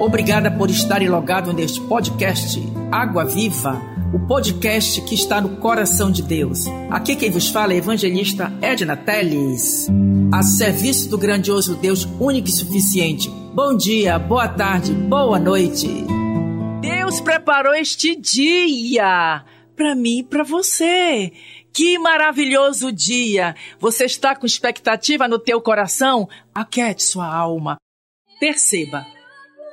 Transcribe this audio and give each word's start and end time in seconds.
Obrigada 0.00 0.48
por 0.48 0.70
estar 0.70 1.02
logado 1.02 1.52
neste 1.52 1.80
podcast 1.80 2.62
Água 2.90 3.24
Viva, 3.24 3.82
o 4.14 4.26
podcast 4.28 5.00
que 5.02 5.14
está 5.14 5.40
no 5.40 5.56
coração 5.56 6.08
de 6.08 6.22
Deus. 6.22 6.66
Aqui 6.88 7.16
quem 7.16 7.30
vos 7.30 7.48
fala 7.48 7.72
é 7.72 7.76
a 7.76 7.78
evangelista 7.78 8.52
Edna 8.62 8.96
Teles, 8.96 9.88
a 10.32 10.40
serviço 10.42 11.10
do 11.10 11.18
grandioso 11.18 11.74
Deus 11.74 12.04
único 12.20 12.48
e 12.48 12.52
suficiente. 12.52 13.28
Bom 13.28 13.76
dia, 13.76 14.20
boa 14.20 14.46
tarde, 14.46 14.92
boa 14.92 15.38
noite. 15.38 15.88
Deus 16.80 17.20
preparou 17.20 17.74
este 17.74 18.14
dia 18.14 19.44
para 19.74 19.96
mim 19.96 20.18
e 20.18 20.22
para 20.22 20.44
você. 20.44 21.32
Que 21.72 21.98
maravilhoso 21.98 22.92
dia! 22.92 23.54
Você 23.80 24.04
está 24.04 24.34
com 24.34 24.46
expectativa 24.46 25.26
no 25.26 25.40
teu 25.40 25.60
coração? 25.60 26.28
Aquete 26.54 27.02
sua 27.02 27.26
alma. 27.26 27.76
Perceba, 28.40 29.04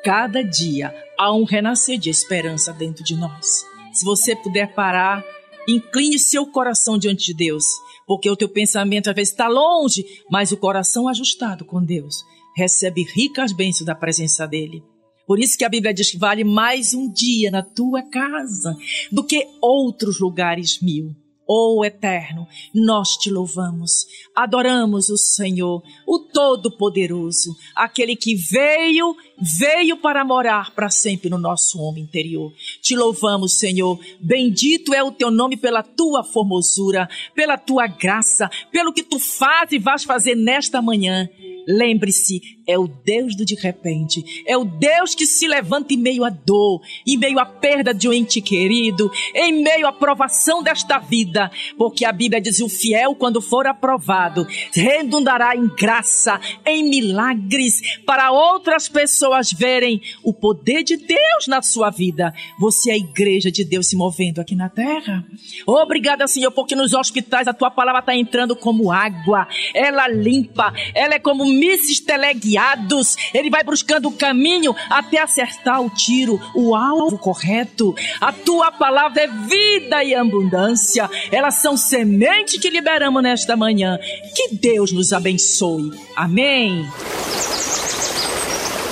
cada 0.05 0.43
dia 0.43 0.93
há 1.17 1.33
um 1.33 1.43
renascer 1.43 1.97
de 1.97 2.11
esperança 2.11 2.71
dentro 2.71 3.03
de 3.03 3.15
nós. 3.15 3.65
Se 3.91 4.05
você 4.05 4.35
puder 4.35 4.71
parar, 4.75 5.25
incline 5.67 6.19
seu 6.19 6.45
coração 6.45 6.95
diante 6.95 7.25
de 7.25 7.33
Deus, 7.33 7.65
porque 8.05 8.29
o 8.29 8.35
teu 8.35 8.47
pensamento 8.47 9.09
às 9.09 9.15
vezes 9.15 9.31
está 9.31 9.47
longe, 9.47 10.05
mas 10.29 10.51
o 10.51 10.57
coração 10.57 11.07
ajustado 11.07 11.65
com 11.65 11.83
Deus 11.83 12.23
recebe 12.55 13.01
ricas 13.01 13.51
bênçãos 13.51 13.87
da 13.87 13.95
presença 13.95 14.45
dele. 14.45 14.83
Por 15.25 15.39
isso 15.39 15.57
que 15.57 15.65
a 15.65 15.69
Bíblia 15.69 15.91
diz 15.91 16.11
que 16.11 16.19
vale 16.19 16.43
mais 16.43 16.93
um 16.93 17.11
dia 17.11 17.49
na 17.49 17.63
tua 17.63 18.03
casa 18.03 18.77
do 19.11 19.23
que 19.25 19.47
outros 19.59 20.19
lugares 20.19 20.79
mil. 20.83 21.15
Oh 21.47 21.85
Eterno, 21.85 22.47
nós 22.73 23.17
te 23.17 23.29
louvamos, 23.29 24.07
adoramos 24.35 25.09
o 25.09 25.17
Senhor, 25.17 25.83
o 26.07 26.17
Todo-Poderoso, 26.17 27.55
aquele 27.75 28.15
que 28.15 28.33
veio, 28.33 29.15
veio 29.37 29.97
para 29.97 30.25
morar 30.25 30.73
para 30.73 30.89
sempre 30.89 31.29
no 31.29 31.37
nosso 31.37 31.79
homem 31.79 32.03
interior. 32.03 32.51
Te 32.81 32.95
louvamos, 32.95 33.59
Senhor, 33.59 33.99
bendito 34.19 34.91
é 34.91 35.03
o 35.03 35.11
teu 35.11 35.29
nome 35.29 35.55
pela 35.55 35.83
tua 35.83 36.23
formosura, 36.23 37.07
pela 37.35 37.59
tua 37.59 37.85
graça, 37.85 38.49
pelo 38.71 38.91
que 38.91 39.03
tu 39.03 39.19
fazes 39.19 39.73
e 39.73 39.79
vais 39.79 40.03
fazer 40.03 40.33
nesta 40.33 40.81
manhã. 40.81 41.29
Lembre-se, 41.67 42.41
é 42.67 42.77
o 42.77 42.87
Deus 42.87 43.35
do 43.35 43.45
de 43.45 43.55
repente, 43.55 44.43
é 44.47 44.57
o 44.57 44.63
Deus 44.63 45.13
que 45.13 45.25
se 45.25 45.47
levanta 45.47 45.93
em 45.93 45.97
meio 45.97 46.23
à 46.23 46.29
dor, 46.29 46.81
em 47.05 47.17
meio 47.17 47.39
à 47.39 47.45
perda 47.45 47.93
de 47.93 48.07
um 48.07 48.13
ente 48.13 48.41
querido, 48.41 49.11
em 49.33 49.63
meio 49.63 49.87
à 49.87 49.91
provação 49.91 50.63
desta 50.63 50.97
vida, 50.97 51.51
porque 51.77 52.05
a 52.05 52.11
Bíblia 52.11 52.41
diz: 52.41 52.59
o 52.59 52.69
fiel, 52.69 53.15
quando 53.15 53.41
for 53.41 53.67
aprovado, 53.67 54.47
redundará 54.73 55.55
em 55.55 55.67
graça, 55.67 56.39
em 56.65 56.89
milagres, 56.89 57.81
para 58.05 58.31
outras 58.31 58.87
pessoas 58.87 59.51
verem 59.51 60.01
o 60.23 60.33
poder 60.33 60.83
de 60.83 60.97
Deus 60.97 61.47
na 61.47 61.61
sua 61.61 61.89
vida. 61.89 62.33
Você 62.59 62.91
é 62.91 62.93
a 62.93 62.97
igreja 62.97 63.51
de 63.51 63.63
Deus 63.63 63.87
se 63.87 63.95
movendo 63.95 64.39
aqui 64.39 64.55
na 64.55 64.69
terra. 64.69 65.25
Obrigada, 65.65 66.27
Senhor, 66.27 66.51
porque 66.51 66.75
nos 66.75 66.93
hospitais 66.93 67.47
a 67.47 67.53
tua 67.53 67.69
palavra 67.69 67.99
está 67.99 68.15
entrando 68.15 68.55
como 68.55 68.91
água, 68.91 69.47
ela 69.73 70.07
limpa, 70.07 70.73
ela 70.93 71.15
é 71.15 71.19
como 71.19 71.45
mísseis 71.59 71.99
teleguiados. 71.99 73.15
Ele 73.33 73.49
vai 73.49 73.63
buscando 73.63 74.07
o 74.07 74.11
caminho 74.11 74.75
até 74.89 75.19
acertar 75.19 75.81
o 75.81 75.89
tiro, 75.89 76.39
o 76.53 76.75
alvo 76.75 77.17
correto. 77.17 77.95
A 78.19 78.31
tua 78.31 78.71
palavra 78.71 79.23
é 79.23 79.27
vida 79.27 80.03
e 80.03 80.13
abundância. 80.13 81.09
Elas 81.31 81.55
são 81.55 81.77
semente 81.77 82.59
que 82.59 82.69
liberamos 82.69 83.23
nesta 83.23 83.55
manhã. 83.55 83.97
Que 84.35 84.55
Deus 84.55 84.91
nos 84.91 85.13
abençoe. 85.13 85.91
Amém. 86.15 86.85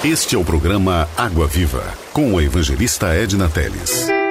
Este 0.03 0.35
é 0.35 0.37
o 0.37 0.43
programa 0.43 1.07
Água 1.15 1.47
Viva, 1.47 1.81
com 2.11 2.37
a 2.37 2.43
evangelista 2.43 3.13
Edna 3.13 3.47
Teles. 3.47 4.22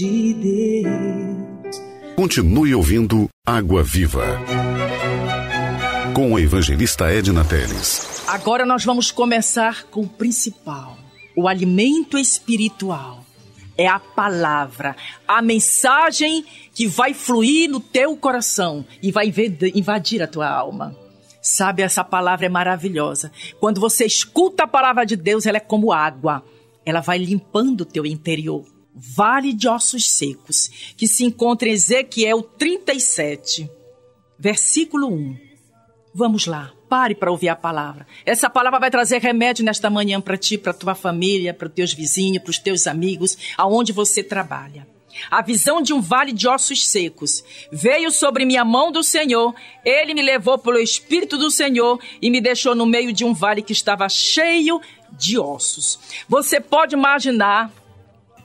De 0.00 0.32
Deus. 0.32 1.76
Continue 2.16 2.74
ouvindo 2.74 3.28
Água 3.46 3.82
Viva. 3.82 4.24
Com 6.14 6.36
a 6.36 6.40
evangelista 6.40 7.12
Edna 7.12 7.44
Teles. 7.44 8.24
Agora 8.26 8.64
nós 8.64 8.82
vamos 8.82 9.10
começar 9.10 9.84
com 9.84 10.00
o 10.00 10.08
principal: 10.08 10.96
o 11.36 11.46
alimento 11.46 12.16
espiritual. 12.16 13.26
É 13.76 13.86
a 13.86 13.98
palavra, 13.98 14.96
a 15.28 15.40
mensagem 15.40 16.44
que 16.74 16.86
vai 16.86 17.12
fluir 17.14 17.70
no 17.70 17.80
teu 17.80 18.16
coração 18.16 18.84
e 19.02 19.10
vai 19.10 19.32
invadir 19.74 20.22
a 20.22 20.26
tua 20.26 20.48
alma. 20.48 20.96
Sabe, 21.42 21.82
essa 21.82 22.04
palavra 22.04 22.46
é 22.46 22.48
maravilhosa. 22.48 23.32
Quando 23.58 23.80
você 23.80 24.04
escuta 24.04 24.64
a 24.64 24.66
palavra 24.66 25.04
de 25.04 25.16
Deus, 25.16 25.46
ela 25.46 25.56
é 25.56 25.60
como 25.60 25.92
água. 25.92 26.42
Ela 26.84 27.00
vai 27.00 27.18
limpando 27.18 27.82
o 27.82 27.86
teu 27.86 28.04
interior. 28.04 28.79
Vale 29.02 29.54
de 29.54 29.66
Ossos 29.66 30.10
Secos, 30.10 30.92
que 30.94 31.06
se 31.06 31.24
encontra 31.24 31.66
em 31.66 31.72
Ezequiel 31.72 32.42
37, 32.42 33.66
versículo 34.38 35.08
1. 35.08 35.36
Vamos 36.14 36.44
lá, 36.44 36.70
pare 36.86 37.14
para 37.14 37.30
ouvir 37.30 37.48
a 37.48 37.56
palavra. 37.56 38.06
Essa 38.26 38.50
palavra 38.50 38.78
vai 38.78 38.90
trazer 38.90 39.22
remédio 39.22 39.64
nesta 39.64 39.88
manhã 39.88 40.20
para 40.20 40.36
ti, 40.36 40.58
para 40.58 40.74
tua 40.74 40.94
família, 40.94 41.54
para 41.54 41.68
os 41.68 41.72
teus 41.72 41.94
vizinhos, 41.94 42.42
para 42.42 42.50
os 42.50 42.58
teus 42.58 42.86
amigos, 42.86 43.38
aonde 43.56 43.90
você 43.90 44.22
trabalha. 44.22 44.86
A 45.30 45.40
visão 45.40 45.80
de 45.80 45.94
um 45.94 46.00
vale 46.02 46.30
de 46.30 46.46
ossos 46.46 46.86
secos 46.86 47.42
veio 47.72 48.10
sobre 48.10 48.44
minha 48.44 48.66
mão 48.66 48.92
do 48.92 49.02
Senhor. 49.02 49.54
Ele 49.82 50.12
me 50.12 50.20
levou 50.20 50.58
pelo 50.58 50.78
Espírito 50.78 51.38
do 51.38 51.50
Senhor 51.50 51.98
e 52.20 52.30
me 52.30 52.40
deixou 52.40 52.74
no 52.74 52.84
meio 52.84 53.14
de 53.14 53.24
um 53.24 53.32
vale 53.32 53.62
que 53.62 53.72
estava 53.72 54.06
cheio 54.10 54.78
de 55.12 55.38
ossos. 55.38 55.98
Você 56.28 56.60
pode 56.60 56.94
imaginar 56.94 57.72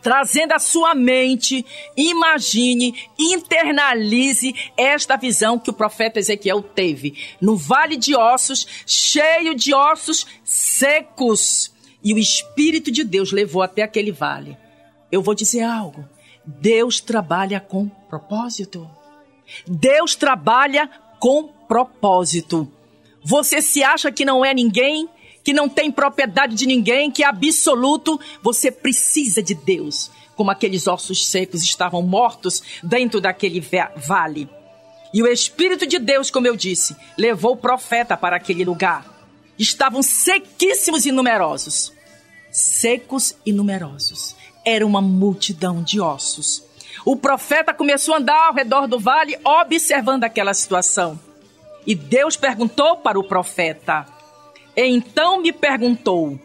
trazendo 0.06 0.52
a 0.52 0.60
sua 0.60 0.94
mente, 0.94 1.66
imagine, 1.98 2.94
internalize 3.18 4.54
esta 4.78 5.16
visão 5.16 5.58
que 5.58 5.72
o 5.72 5.74
profeta 5.74 6.20
Ezequiel 6.20 6.62
teve. 6.62 7.18
No 7.42 7.58
vale 7.58 7.98
de 7.98 8.16
ossos, 8.16 8.68
cheio 8.86 9.56
de 9.56 9.74
ossos 9.74 10.28
secos. 10.44 11.74
E 12.04 12.14
o 12.14 12.20
Espírito 12.20 12.92
de 12.92 13.04
Deus 13.04 13.32
levou 13.32 13.64
até 13.64 13.82
aquele 13.82 14.12
vale. 14.12 14.56
Eu 15.12 15.24
vou 15.24 15.34
dizer 15.34 15.64
algo. 15.64 16.08
Deus 16.46 17.00
trabalha 17.00 17.60
com 17.60 17.90
propósito. 17.90 18.88
Deus 19.66 20.14
trabalha 20.14 20.88
com 21.20 21.48
propósito. 21.68 22.72
Você 23.24 23.60
se 23.60 23.84
acha 23.84 24.12
que 24.12 24.24
não 24.24 24.46
é 24.46 24.54
ninguém? 24.54 25.10
Que 25.45 25.53
não 25.53 25.69
tem 25.69 25.91
propriedade 25.91 26.56
de 26.56 26.66
ninguém, 26.66 27.11
que 27.11 27.23
é 27.23 27.28
absoluto, 27.28 28.19
você 28.41 28.72
precisa 28.72 29.44
de 29.44 29.53
Deus. 29.53 30.09
Como 30.35 30.50
aqueles 30.50 30.88
ossos 30.88 31.28
secos 31.28 31.61
estavam 31.61 32.01
mortos 32.01 32.63
dentro 32.81 33.22
daquele 33.22 33.63
vale. 33.95 34.50
E 35.13 35.22
o 35.22 35.28
Espírito 35.28 35.85
de 35.85 36.00
Deus, 36.00 36.31
como 36.31 36.47
eu 36.47 36.56
disse, 36.56 36.95
levou 37.16 37.53
o 37.53 37.57
profeta 37.57 38.17
para 38.17 38.35
aquele 38.35 38.66
lugar. 38.66 39.06
Estavam 39.57 40.01
sequíssimos 40.01 41.06
e 41.06 41.11
numerosos. 41.11 41.94
Secos 42.51 43.35
e 43.45 43.53
numerosos. 43.53 44.35
Era 44.66 44.85
uma 44.85 45.00
multidão 45.00 45.83
de 45.83 46.01
ossos. 46.01 46.63
O 47.06 47.16
profeta 47.16 47.72
começou 47.72 48.16
a 48.16 48.17
andar 48.17 48.47
ao 48.47 48.53
redor 48.53 48.88
do 48.88 49.00
vale, 49.00 49.38
observando 49.44 50.23
aquela 50.23 50.56
situação. 50.56 51.19
E 51.85 51.94
Deus 51.94 52.35
perguntou 52.35 52.97
para 52.97 53.19
o 53.19 53.23
profeta: 53.23 54.15
então 54.75 55.41
me 55.41 55.52
perguntou, 55.52 56.40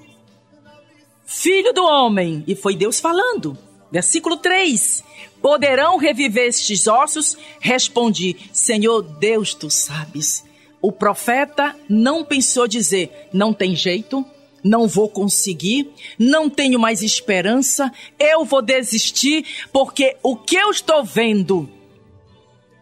Filho 1.32 1.72
do 1.72 1.84
homem, 1.84 2.42
e 2.44 2.56
foi 2.56 2.74
Deus 2.74 2.98
falando. 2.98 3.56
Versículo 3.88 4.36
3: 4.36 5.04
Poderão 5.40 5.96
reviver 5.96 6.48
estes 6.48 6.88
ossos? 6.88 7.36
Respondi, 7.60 8.36
Senhor 8.52 9.00
Deus, 9.00 9.54
tu 9.54 9.70
sabes. 9.70 10.44
O 10.82 10.90
profeta 10.90 11.76
não 11.88 12.24
pensou 12.24 12.66
dizer, 12.66 13.28
não 13.32 13.54
tem 13.54 13.76
jeito, 13.76 14.26
não 14.62 14.88
vou 14.88 15.08
conseguir, 15.08 15.88
não 16.18 16.50
tenho 16.50 16.80
mais 16.80 17.00
esperança, 17.00 17.92
eu 18.18 18.44
vou 18.44 18.60
desistir, 18.60 19.46
porque 19.72 20.16
o 20.24 20.34
que 20.34 20.56
eu 20.56 20.68
estou 20.72 21.04
vendo 21.04 21.70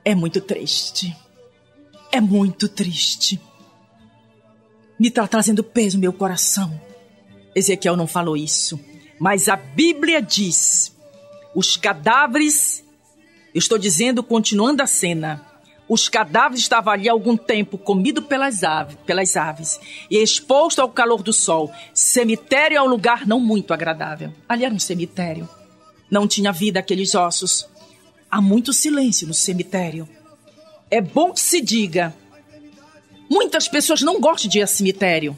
é 0.03 0.15
muito 0.15 0.41
triste. 0.41 1.15
É 2.11 2.19
muito 2.19 2.67
triste 2.67 3.39
me 4.99 5.09
está 5.09 5.27
trazendo 5.27 5.62
peso 5.62 5.97
no 5.97 6.00
meu 6.03 6.12
coração. 6.12 6.81
Ezequiel 7.55 7.97
não 7.97 8.06
falou 8.06 8.37
isso, 8.37 8.79
mas 9.19 9.49
a 9.49 9.56
Bíblia 9.56 10.21
diz: 10.21 10.95
os 11.55 11.77
cadáveres, 11.77 12.85
eu 13.55 13.59
estou 13.59 13.79
dizendo, 13.79 14.23
continuando 14.23 14.83
a 14.83 14.87
cena, 14.87 15.45
Os 15.89 16.06
cadáveres 16.06 16.61
estavam 16.61 16.93
ali 16.93 17.09
algum 17.09 17.35
tempo, 17.35 17.79
comido 17.79 18.21
pelas 18.21 18.62
aves, 18.62 18.97
pelas 19.06 19.37
aves 19.37 19.81
e 20.11 20.19
exposto 20.23 20.81
ao 20.81 20.91
calor 20.91 21.23
do 21.23 21.33
sol. 21.33 21.73
Cemitério 21.95 22.77
é 22.77 22.83
um 22.83 22.87
lugar 22.87 23.27
não 23.27 23.41
muito 23.41 23.73
agradável. 23.73 24.31
Ali 24.47 24.67
era 24.67 24.75
um 24.75 24.79
cemitério. 24.79 25.49
Não 26.11 26.29
tinha 26.29 26.53
vida 26.53 26.79
aqueles 26.79 27.15
ossos. 27.15 27.67
Há 28.31 28.41
muito 28.43 28.73
silêncio 28.75 29.27
no 29.27 29.33
cemitério. 29.33 30.06
É 30.91 31.00
bom 31.00 31.33
que 31.33 31.41
se 31.41 31.61
diga. 31.62 32.15
Muitas 33.29 33.69
pessoas 33.69 34.01
não 34.03 34.21
gostam 34.21 34.51
de 34.51 34.59
ir 34.59 34.63
a 34.63 34.67
cemitério, 34.67 35.37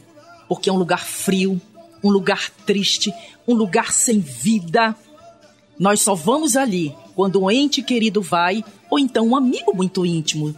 porque 0.48 0.70
é 0.70 0.72
um 0.72 0.78
lugar 0.78 1.04
frio, 1.04 1.60
um 2.02 2.10
lugar 2.10 2.50
triste, 2.64 3.12
um 3.46 3.54
lugar 3.54 3.92
sem 3.92 4.20
vida. 4.20 4.94
Nós 5.78 6.00
só 6.00 6.14
vamos 6.14 6.56
ali 6.56 6.94
quando 7.14 7.42
um 7.42 7.50
ente 7.50 7.82
querido 7.82 8.22
vai, 8.22 8.64
ou 8.88 8.98
então 8.98 9.26
um 9.26 9.36
amigo 9.36 9.74
muito 9.74 10.06
íntimo. 10.06 10.54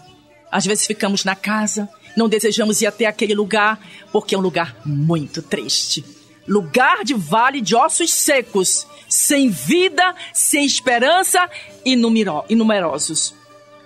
Às 0.51 0.67
vezes 0.67 0.87
ficamos 0.87 1.25
na 1.25 1.35
casa, 1.35 1.89
não 2.17 2.29
desejamos 2.29 2.83
ir 2.83 2.87
até 2.87 3.07
aquele 3.07 3.35
lugar, 3.35 3.81
porque 4.13 4.35
é 4.35 4.39
um 4.39 4.43
lugar 4.43 4.77
muito 4.85 5.41
triste. 5.41 6.05
Lugar 6.47 7.05
de 7.05 7.15
vale 7.15 7.61
de 7.61 7.75
ossos 7.75 8.13
secos, 8.13 8.87
sem 9.09 9.49
vida, 9.49 10.15
sem 10.33 10.65
esperança 10.65 11.49
e 11.85 11.97
numerosos. 11.97 13.35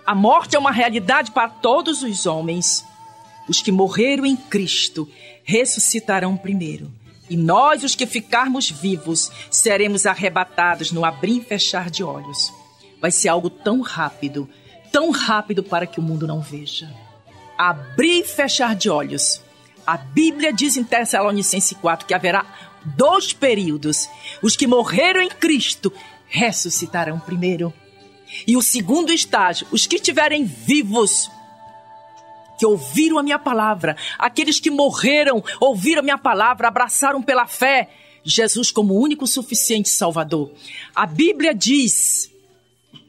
A 0.05 0.15
morte 0.15 0.57
é 0.57 0.59
uma 0.59 0.73
realidade 0.73 1.31
para 1.31 1.49
todos 1.49 2.03
os 2.03 2.27
homens. 2.27 2.85
Os 3.49 3.63
que 3.63 3.73
morreram 3.73 4.27
em 4.27 4.37
Cristo 4.37 5.09
ressuscitarão 5.45 6.37
primeiro. 6.37 6.91
E 7.29 7.37
nós, 7.37 7.83
os 7.83 7.95
que 7.95 8.07
ficarmos 8.07 8.71
vivos, 8.71 9.31
seremos 9.51 10.07
arrebatados 10.07 10.93
no 10.93 11.05
abrir 11.05 11.39
e 11.39 11.45
fechar 11.45 11.91
de 11.91 12.05
olhos 12.05 12.53
vai 13.01 13.11
ser 13.11 13.29
algo 13.29 13.49
tão 13.51 13.81
rápido, 13.81 14.49
tão 14.91 15.11
rápido 15.11 15.63
para 15.63 15.87
que 15.87 16.01
o 16.01 16.03
mundo 16.03 16.27
não 16.27 16.41
veja. 16.41 16.93
Abrir 17.57 18.21
e 18.21 18.25
fechar 18.25 18.75
de 18.75 18.91
olhos. 18.91 19.41
A 19.87 19.97
Bíblia 19.97 20.53
diz 20.53 20.77
em 20.77 20.85
Tessalonicenses 20.85 21.77
4 21.79 22.07
que 22.07 22.15
haverá 22.15 22.45
dois 22.85 23.33
períodos. 23.33 24.09
Os 24.43 24.57
que 24.57 24.67
morreram 24.67 25.23
em 25.23 25.29
Cristo 25.29 25.93
ressuscitarão 26.27 27.19
primeiro. 27.19 27.73
E 28.47 28.57
o 28.57 28.63
segundo 28.63 29.13
estágio, 29.13 29.67
os 29.71 29.87
que 29.87 29.97
estiverem 29.97 30.45
vivos, 30.45 31.31
que 32.59 32.67
ouviram 32.67 33.19
a 33.19 33.23
minha 33.23 33.39
palavra, 33.39 33.97
aqueles 34.19 34.59
que 34.61 34.71
morreram, 34.71 35.43
ouviram 35.61 36.01
a 36.01 36.05
minha 36.05 36.19
palavra, 36.19 36.69
abraçaram 36.69 37.23
pela 37.23 37.47
fé 37.47 37.89
Jesus 38.25 38.71
como 38.73 38.99
único 38.99 39.27
suficiente 39.27 39.89
Salvador. 39.89 40.51
A 40.95 41.07
Bíblia 41.07 41.55
diz 41.55 42.31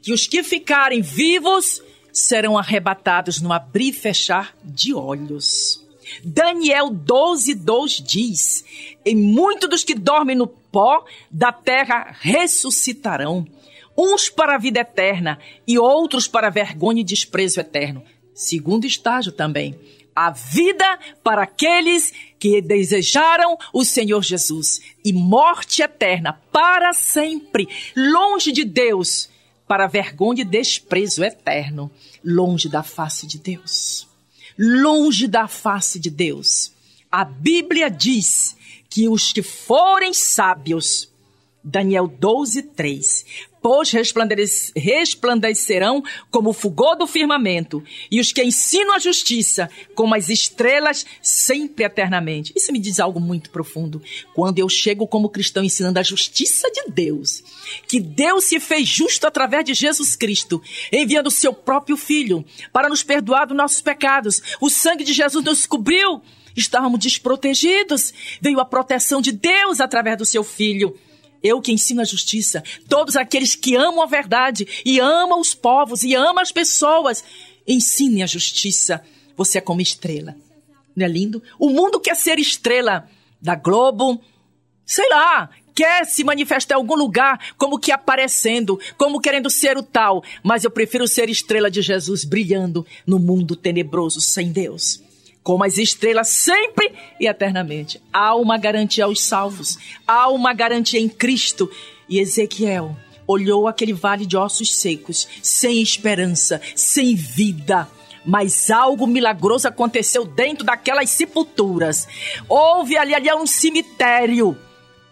que 0.00 0.12
os 0.12 0.26
que 0.26 0.42
ficarem 0.42 1.02
vivos 1.02 1.82
serão 2.12 2.56
arrebatados 2.56 3.40
no 3.40 3.52
abrir 3.52 3.88
e 3.88 3.92
fechar 3.92 4.54
de 4.64 4.94
olhos. 4.94 5.84
Daniel 6.24 6.90
12, 6.90 7.54
2 7.54 7.92
diz: 8.06 8.64
E 9.04 9.14
muitos 9.14 9.68
dos 9.68 9.84
que 9.84 9.94
dormem 9.94 10.36
no 10.36 10.46
pó 10.46 11.04
da 11.30 11.52
terra 11.52 12.14
ressuscitarão, 12.20 13.46
uns 13.96 14.28
para 14.28 14.54
a 14.54 14.58
vida 14.58 14.80
eterna 14.80 15.38
e 15.66 15.78
outros 15.78 16.28
para 16.28 16.50
vergonha 16.50 17.00
e 17.00 17.04
desprezo 17.04 17.60
eterno. 17.60 18.02
Segundo 18.38 18.86
estágio 18.86 19.32
também, 19.32 19.76
a 20.14 20.30
vida 20.30 20.96
para 21.24 21.42
aqueles 21.42 22.12
que 22.38 22.62
desejaram 22.62 23.58
o 23.72 23.84
Senhor 23.84 24.22
Jesus 24.22 24.80
e 25.04 25.12
morte 25.12 25.82
eterna 25.82 26.40
para 26.52 26.92
sempre, 26.92 27.68
longe 27.96 28.52
de 28.52 28.64
Deus 28.64 29.28
para 29.66 29.88
vergonha 29.88 30.42
e 30.42 30.44
desprezo 30.44 31.24
eterno, 31.24 31.90
longe 32.24 32.68
da 32.68 32.84
face 32.84 33.26
de 33.26 33.38
Deus. 33.38 34.06
Longe 34.56 35.26
da 35.26 35.48
face 35.48 35.98
de 35.98 36.08
Deus. 36.08 36.72
A 37.10 37.24
Bíblia 37.24 37.90
diz 37.90 38.56
que 38.88 39.08
os 39.08 39.32
que 39.32 39.42
forem 39.42 40.14
sábios, 40.14 41.08
Daniel 41.64 42.06
12, 42.06 42.62
3, 42.62 43.26
pois 43.68 43.92
resplandecerão 44.74 46.02
como 46.30 46.48
o 46.48 46.52
fulgor 46.54 46.96
do 46.96 47.06
firmamento, 47.06 47.84
e 48.10 48.18
os 48.18 48.32
que 48.32 48.42
ensinam 48.42 48.94
a 48.94 48.98
justiça 48.98 49.68
como 49.94 50.14
as 50.14 50.30
estrelas 50.30 51.04
sempre 51.20 51.84
eternamente. 51.84 52.50
Isso 52.56 52.72
me 52.72 52.78
diz 52.78 52.98
algo 52.98 53.20
muito 53.20 53.50
profundo. 53.50 54.00
Quando 54.34 54.58
eu 54.58 54.70
chego 54.70 55.06
como 55.06 55.28
cristão 55.28 55.62
ensinando 55.62 55.98
a 55.98 56.02
justiça 56.02 56.70
de 56.70 56.90
Deus, 56.90 57.44
que 57.86 58.00
Deus 58.00 58.44
se 58.44 58.58
fez 58.58 58.88
justo 58.88 59.26
através 59.26 59.66
de 59.66 59.74
Jesus 59.74 60.16
Cristo, 60.16 60.62
enviando 60.90 61.26
o 61.26 61.30
seu 61.30 61.52
próprio 61.52 61.98
filho 61.98 62.42
para 62.72 62.88
nos 62.88 63.02
perdoar 63.02 63.46
dos 63.46 63.56
nossos 63.56 63.82
pecados. 63.82 64.40
O 64.62 64.70
sangue 64.70 65.04
de 65.04 65.12
Jesus 65.12 65.44
nos 65.44 65.66
cobriu. 65.66 66.22
Estávamos 66.56 67.00
desprotegidos. 67.00 68.14
Veio 68.40 68.60
a 68.60 68.64
proteção 68.64 69.20
de 69.20 69.30
Deus 69.30 69.78
através 69.78 70.16
do 70.16 70.24
seu 70.24 70.42
filho. 70.42 70.98
Eu 71.42 71.60
que 71.60 71.72
ensino 71.72 72.00
a 72.00 72.04
justiça, 72.04 72.62
todos 72.88 73.16
aqueles 73.16 73.54
que 73.54 73.76
amam 73.76 74.02
a 74.02 74.06
verdade 74.06 74.66
e 74.84 74.98
amam 74.98 75.40
os 75.40 75.54
povos 75.54 76.02
e 76.02 76.14
amam 76.14 76.40
as 76.40 76.52
pessoas, 76.52 77.22
ensine 77.66 78.22
a 78.22 78.26
justiça. 78.26 79.02
Você 79.36 79.58
é 79.58 79.60
como 79.60 79.80
estrela. 79.80 80.34
Não 80.96 81.06
é 81.06 81.08
lindo? 81.08 81.42
O 81.58 81.70
mundo 81.70 82.00
quer 82.00 82.16
ser 82.16 82.38
estrela 82.38 83.08
da 83.40 83.54
Globo, 83.54 84.20
sei 84.84 85.08
lá, 85.10 85.48
quer 85.74 86.04
se 86.06 86.24
manifestar 86.24 86.74
em 86.74 86.78
algum 86.78 86.96
lugar 86.96 87.54
como 87.56 87.78
que 87.78 87.92
aparecendo, 87.92 88.80
como 88.96 89.20
querendo 89.20 89.48
ser 89.48 89.78
o 89.78 89.82
tal, 89.82 90.24
mas 90.42 90.64
eu 90.64 90.70
prefiro 90.72 91.06
ser 91.06 91.30
estrela 91.30 91.70
de 91.70 91.82
Jesus 91.82 92.24
brilhando 92.24 92.84
no 93.06 93.18
mundo 93.20 93.54
tenebroso 93.54 94.20
sem 94.20 94.50
Deus 94.50 95.07
como 95.48 95.64
as 95.64 95.78
estrelas 95.78 96.28
sempre 96.28 96.92
e 97.18 97.26
eternamente. 97.26 97.98
Há 98.12 98.34
uma 98.34 98.58
garantia 98.58 99.06
aos 99.06 99.22
salvos, 99.22 99.78
há 100.06 100.28
uma 100.28 100.52
garantia 100.52 101.00
em 101.00 101.08
Cristo. 101.08 101.70
E 102.06 102.20
Ezequiel 102.20 102.94
olhou 103.26 103.66
aquele 103.66 103.94
vale 103.94 104.26
de 104.26 104.36
ossos 104.36 104.76
secos, 104.76 105.26
sem 105.42 105.80
esperança, 105.80 106.60
sem 106.76 107.14
vida. 107.14 107.88
Mas 108.26 108.70
algo 108.70 109.06
milagroso 109.06 109.66
aconteceu 109.66 110.26
dentro 110.26 110.66
daquelas 110.66 111.08
sepulturas. 111.08 112.06
Houve 112.46 112.98
ali, 112.98 113.14
ali 113.14 113.32
um 113.32 113.46
cemitério. 113.46 114.54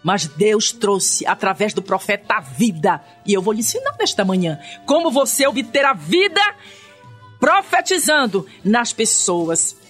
Mas 0.05 0.27
Deus 0.27 0.71
trouxe 0.71 1.27
através 1.27 1.73
do 1.73 1.81
profeta 1.81 2.35
a 2.35 2.41
vida. 2.43 3.03
E 3.25 3.33
eu 3.33 3.41
vou 3.41 3.55
lhe 3.55 3.61
ensinar 3.61 3.97
nesta 3.99 4.23
manhã 4.23 4.61
como 4.85 5.11
você 5.11 5.47
obter 5.47 5.87
a 5.87 5.95
vida 5.95 6.43
profetizando 7.41 8.47
nas 8.63 8.93
pessoas. 8.93 9.86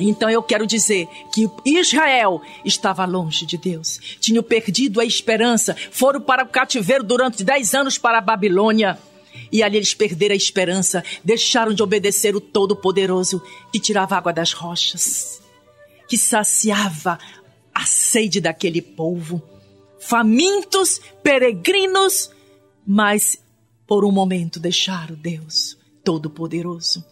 Então 0.00 0.30
eu 0.30 0.42
quero 0.42 0.66
dizer 0.66 1.06
que 1.32 1.50
Israel 1.64 2.40
estava 2.64 3.04
longe 3.04 3.44
de 3.44 3.56
Deus, 3.56 4.00
tinha 4.20 4.42
perdido 4.42 5.00
a 5.00 5.04
esperança, 5.04 5.76
foram 5.90 6.20
para 6.20 6.44
o 6.44 6.48
cativeiro 6.48 7.04
durante 7.04 7.44
dez 7.44 7.74
anos 7.74 7.98
para 7.98 8.18
a 8.18 8.22
Babilônia. 8.22 8.98
E 9.50 9.62
ali 9.62 9.76
eles 9.76 9.94
perderam 9.94 10.32
a 10.32 10.36
esperança, 10.36 11.04
deixaram 11.22 11.74
de 11.74 11.82
obedecer 11.82 12.34
o 12.34 12.40
Todo-Poderoso 12.40 13.42
que 13.70 13.80
tirava 13.80 14.16
água 14.16 14.32
das 14.32 14.52
rochas, 14.52 15.42
que 16.08 16.16
saciava 16.16 17.18
a 17.74 17.84
sede 17.84 18.40
daquele 18.40 18.80
povo. 18.80 19.42
Famintos, 20.00 21.00
peregrinos, 21.22 22.30
mas 22.86 23.42
por 23.86 24.04
um 24.04 24.12
momento 24.12 24.58
deixaram 24.58 25.14
Deus 25.14 25.76
Todo-Poderoso 26.02 27.11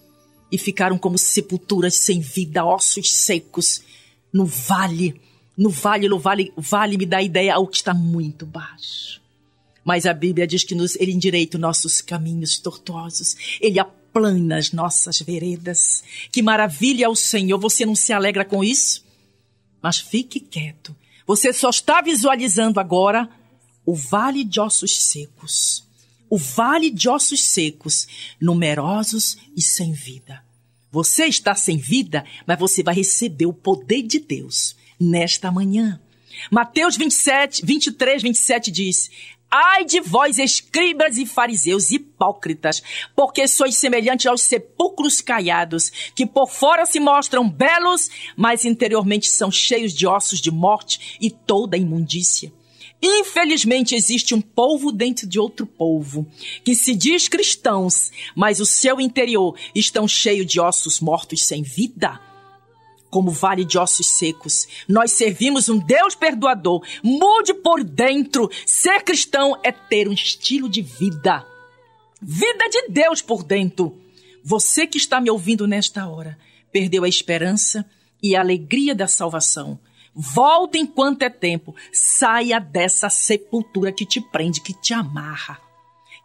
e 0.50 0.59
ficaram 0.59 0.99
como 0.99 1.19
sepulturas 1.19 1.95
sem 1.95 2.21
vida, 2.21 2.64
ossos 2.64 3.12
secos, 3.12 3.83
no 4.33 4.45
vale. 4.45 5.21
No 5.57 5.69
vale, 5.69 6.09
no 6.09 6.19
vale, 6.19 6.52
vale 6.57 6.97
me 6.97 7.04
dá 7.04 7.21
ideia 7.21 7.54
ao 7.54 7.66
que 7.66 7.76
está 7.76 7.92
muito 7.92 8.47
baixo. 8.47 9.21
Mas 9.85 10.07
a 10.07 10.14
Bíblia 10.14 10.47
diz 10.47 10.64
que 10.64 10.75
nos, 10.75 10.97
ele 10.97 11.12
endireita 11.12 11.59
nossos 11.59 12.00
caminhos 12.00 12.59
tortuosos, 12.59 13.37
ele 13.61 13.78
aplana 13.78 14.57
as 14.57 14.73
nossas 14.73 15.21
veredas. 15.21 16.02
Que 16.33 16.42
maravilha 16.42 17.04
é 17.04 17.09
o 17.09 17.16
Senhor, 17.16 17.59
você 17.59 17.85
não 17.85 17.95
se 17.95 18.12
alegra 18.12 18.45
com 18.45 18.64
isso? 18.64 19.04
Mas 19.83 19.99
fique 19.99 20.40
quieto, 20.40 20.97
você 21.26 21.52
só 21.52 21.71
está 21.71 22.00
visualizando 22.00 22.80
agora 22.80 23.28
o 23.85 23.95
vale 23.95 24.45
de 24.45 24.61
ossos 24.61 24.97
secos 24.97 25.89
o 26.30 26.38
vale 26.38 26.88
de 26.90 27.08
ossos 27.08 27.44
secos, 27.44 28.06
numerosos 28.40 29.37
e 29.56 29.60
sem 29.60 29.92
vida. 29.92 30.42
Você 30.92 31.26
está 31.26 31.54
sem 31.54 31.76
vida, 31.76 32.25
mas 32.46 32.58
você 32.58 32.82
vai 32.82 32.94
receber 32.94 33.46
o 33.46 33.52
poder 33.52 34.02
de 34.02 34.20
Deus 34.20 34.76
nesta 34.99 35.50
manhã. 35.50 36.00
Mateus 36.50 36.96
27, 36.96 37.66
23, 37.66 38.22
27 38.22 38.70
diz: 38.70 39.10
Ai 39.50 39.84
de 39.84 40.00
vós, 40.00 40.38
escribas 40.38 41.16
e 41.16 41.26
fariseus 41.26 41.90
hipócritas, 41.90 42.80
porque 43.16 43.49
sois 43.49 43.76
semelhantes 43.76 44.26
aos 44.26 44.42
sepulcros 44.42 45.20
caiados, 45.20 45.90
que 46.14 46.25
por 46.25 46.49
fora 46.49 46.87
se 46.87 47.00
mostram 47.00 47.49
belos, 47.49 48.08
mas 48.37 48.64
interiormente 48.64 49.28
são 49.28 49.50
cheios 49.50 49.92
de 49.92 50.06
ossos 50.06 50.40
de 50.40 50.50
morte 50.50 51.18
e 51.20 51.30
toda 51.30 51.76
imundícia. 51.76 52.52
Infelizmente, 53.02 53.95
existe 53.95 54.35
um 54.35 54.40
povo 54.40 54.92
dentro 54.92 55.26
de 55.26 55.38
outro 55.38 55.64
povo 55.64 56.26
que 56.62 56.75
se 56.75 56.95
diz 56.95 57.28
cristãos, 57.28 58.11
mas 58.35 58.61
o 58.61 58.66
seu 58.66 59.00
interior 59.00 59.57
estão 59.75 60.07
cheio 60.07 60.45
de 60.45 60.61
ossos 60.61 61.00
mortos 61.00 61.45
sem 61.47 61.62
vida. 61.62 62.21
Como 63.09 63.30
vale 63.30 63.64
de 63.64 63.78
ossos 63.78 64.07
secos, 64.07 64.69
nós 64.87 65.12
servimos 65.12 65.69
um 65.69 65.78
Deus 65.78 66.14
perdoador. 66.14 66.87
Mude 67.02 67.54
por 67.54 67.83
dentro. 67.83 68.49
Ser 68.66 69.02
cristão 69.02 69.59
é 69.64 69.73
ter 69.73 70.07
um 70.07 70.12
estilo 70.12 70.69
de 70.69 70.83
vida. 70.83 71.45
Vida 72.21 72.69
de 72.69 72.88
Deus 72.88 73.23
por 73.23 73.42
dentro. 73.42 73.99
Você 74.45 74.87
que 74.87 74.99
está 74.99 75.21
me 75.21 75.30
ouvindo 75.30 75.66
nesta 75.66 76.07
hora, 76.07 76.38
perdeu 76.71 77.02
a 77.02 77.09
esperança 77.09 77.85
e 78.23 78.37
a 78.37 78.40
alegria 78.40 78.95
da 78.95 79.09
salvação 79.09 79.78
Volta 80.14 80.76
enquanto 80.76 81.22
é 81.22 81.30
tempo. 81.30 81.74
Saia 81.92 82.58
dessa 82.58 83.08
sepultura 83.08 83.92
que 83.92 84.04
te 84.04 84.20
prende, 84.20 84.60
que 84.60 84.74
te 84.74 84.92
amarra, 84.92 85.60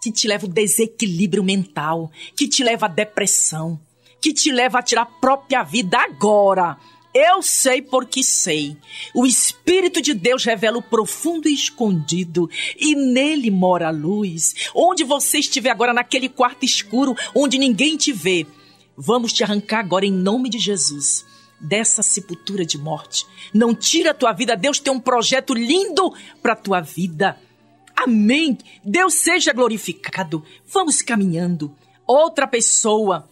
que 0.01 0.11
te 0.11 0.27
leva 0.27 0.45
ao 0.45 0.51
desequilíbrio 0.51 1.43
mental, 1.43 2.11
que 2.35 2.47
te 2.47 2.63
leva 2.63 2.87
à 2.87 2.89
depressão, 2.89 3.79
que 4.19 4.33
te 4.33 4.51
leva 4.51 4.79
a 4.79 4.83
tirar 4.83 5.03
a 5.03 5.05
própria 5.05 5.63
vida 5.63 5.99
agora. 5.99 6.77
Eu 7.13 7.41
sei 7.41 7.81
porque 7.81 8.23
sei. 8.23 8.75
O 9.13 9.25
Espírito 9.25 10.01
de 10.01 10.13
Deus 10.13 10.43
revela 10.43 10.77
o 10.77 10.81
profundo 10.81 11.47
e 11.47 11.53
escondido, 11.53 12.49
e 12.77 12.93
nele 12.95 13.49
mora 13.49 13.87
a 13.87 13.91
luz. 13.91 14.69
Onde 14.75 15.03
você 15.03 15.37
estiver 15.37 15.69
agora, 15.69 15.93
naquele 15.93 16.27
quarto 16.27 16.65
escuro, 16.65 17.15
onde 17.33 17.57
ninguém 17.57 17.95
te 17.95 18.11
vê, 18.11 18.45
vamos 18.97 19.31
te 19.31 19.43
arrancar 19.43 19.79
agora 19.79 20.05
em 20.05 20.11
nome 20.11 20.49
de 20.49 20.59
Jesus 20.59 21.23
dessa 21.59 22.03
sepultura 22.03 22.65
de 22.65 22.77
morte. 22.77 23.25
Não 23.53 23.73
tira 23.73 24.11
a 24.11 24.13
tua 24.13 24.33
vida, 24.33 24.55
Deus 24.55 24.79
tem 24.79 24.91
um 24.91 24.99
projeto 24.99 25.53
lindo 25.53 26.13
para 26.41 26.53
a 26.53 26.57
tua 26.57 26.81
vida. 26.81 27.39
Amém. 27.95 28.57
Deus 28.83 29.13
seja 29.13 29.53
glorificado. 29.53 30.43
Vamos 30.67 31.01
caminhando. 31.01 31.73
Outra 32.05 32.45
pessoa 32.45 33.27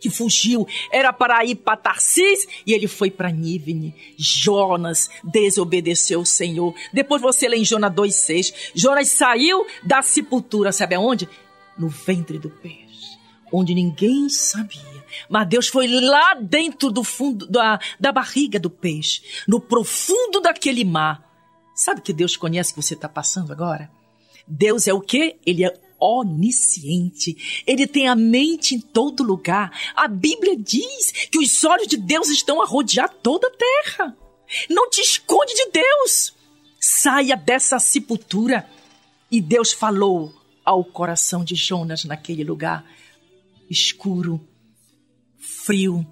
que 0.00 0.08
fugiu 0.08 0.66
era 0.90 1.12
para 1.12 1.44
ir 1.44 1.56
para 1.56 1.76
Tarsis 1.76 2.46
e 2.66 2.72
ele 2.72 2.88
foi 2.88 3.10
para 3.10 3.30
Nívene. 3.30 3.94
Jonas 4.16 5.10
desobedeceu 5.22 6.20
o 6.20 6.26
Senhor. 6.26 6.74
Depois 6.92 7.20
você 7.20 7.46
lê 7.48 7.58
em 7.58 7.64
Jonas 7.64 7.92
2,6. 7.92 8.70
Jonas 8.74 9.08
saiu 9.08 9.66
da 9.82 10.00
sepultura, 10.00 10.72
sabe 10.72 10.94
aonde? 10.94 11.28
No 11.76 11.88
ventre 11.88 12.38
do 12.38 12.48
peixe, 12.48 12.89
onde 13.52 13.74
ninguém 13.74 14.28
sabia 14.28 15.00
mas 15.28 15.48
Deus 15.48 15.68
foi 15.68 15.88
lá 15.88 16.34
dentro 16.34 16.90
do 16.90 17.02
fundo 17.02 17.46
da, 17.46 17.80
da 17.98 18.12
barriga 18.12 18.58
do 18.58 18.70
peixe, 18.70 19.22
no 19.46 19.60
profundo 19.60 20.40
daquele 20.40 20.84
mar. 20.84 21.28
Sabe 21.74 22.00
que 22.00 22.12
Deus 22.12 22.36
conhece 22.36 22.74
que 22.74 22.82
você 22.82 22.94
está 22.94 23.08
passando 23.08 23.52
agora? 23.52 23.90
Deus 24.46 24.86
é 24.86 24.92
o 24.92 25.00
quê? 25.00 25.36
Ele 25.46 25.64
é 25.64 25.80
onisciente. 25.98 27.62
Ele 27.66 27.86
tem 27.86 28.08
a 28.08 28.16
mente 28.16 28.74
em 28.74 28.80
todo 28.80 29.22
lugar. 29.22 29.70
A 29.94 30.08
Bíblia 30.08 30.56
diz 30.56 31.12
que 31.30 31.38
os 31.38 31.64
olhos 31.64 31.86
de 31.86 31.96
Deus 31.96 32.28
estão 32.28 32.60
a 32.62 32.66
rodear 32.66 33.08
toda 33.22 33.46
a 33.46 33.50
terra. 33.50 34.16
Não 34.68 34.90
te 34.90 35.00
esconde 35.00 35.54
de 35.54 35.70
Deus. 35.70 36.34
Saia 36.80 37.36
dessa 37.36 37.78
sepultura. 37.78 38.68
E 39.30 39.40
Deus 39.40 39.72
falou 39.72 40.34
ao 40.64 40.84
coração 40.84 41.44
de 41.44 41.54
Jonas 41.54 42.04
naquele 42.04 42.44
lugar 42.44 42.84
escuro 43.70 44.40
frio, 45.38 46.04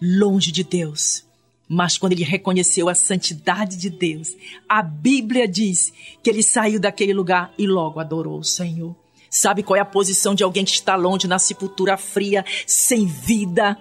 longe 0.00 0.52
de 0.52 0.62
Deus. 0.62 1.24
Mas 1.68 1.98
quando 1.98 2.12
ele 2.12 2.22
reconheceu 2.22 2.88
a 2.88 2.94
santidade 2.94 3.76
de 3.76 3.90
Deus, 3.90 4.36
a 4.68 4.82
Bíblia 4.82 5.48
diz 5.48 5.92
que 6.22 6.30
ele 6.30 6.42
saiu 6.42 6.78
daquele 6.78 7.12
lugar 7.12 7.52
e 7.58 7.66
logo 7.66 7.98
adorou 7.98 8.38
o 8.38 8.44
Senhor. 8.44 8.94
Sabe 9.30 9.62
qual 9.64 9.76
é 9.76 9.80
a 9.80 9.84
posição 9.84 10.34
de 10.34 10.44
alguém 10.44 10.64
que 10.64 10.70
está 10.70 10.94
longe 10.94 11.26
na 11.26 11.40
sepultura 11.40 11.96
fria, 11.96 12.44
sem 12.66 13.06
vida, 13.06 13.76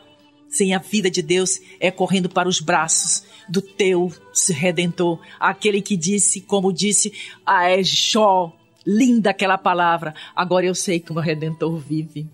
sem 0.50 0.74
a 0.74 0.80
vida 0.80 1.12
de 1.12 1.22
Deus? 1.22 1.60
É 1.80 1.92
correndo 1.92 2.28
para 2.28 2.50
os 2.50 2.60
braços 2.60 3.24
do 3.48 3.62
teu 3.62 4.12
redentor, 4.50 5.20
aquele 5.40 5.82
que 5.82 5.98
disse, 5.98 6.42
como 6.42 6.74
disse, 6.74 7.14
ah, 7.46 7.70
é 7.70 7.84
Jó, 7.84 8.52
linda 8.86 9.30
aquela 9.30 9.58
palavra. 9.58 10.16
Agora 10.36 10.66
eu 10.66 10.74
sei 10.74 11.00
que 11.00 11.12
o 11.12 11.14
meu 11.14 11.22
redentor 11.22 11.78
vive. 11.78 12.28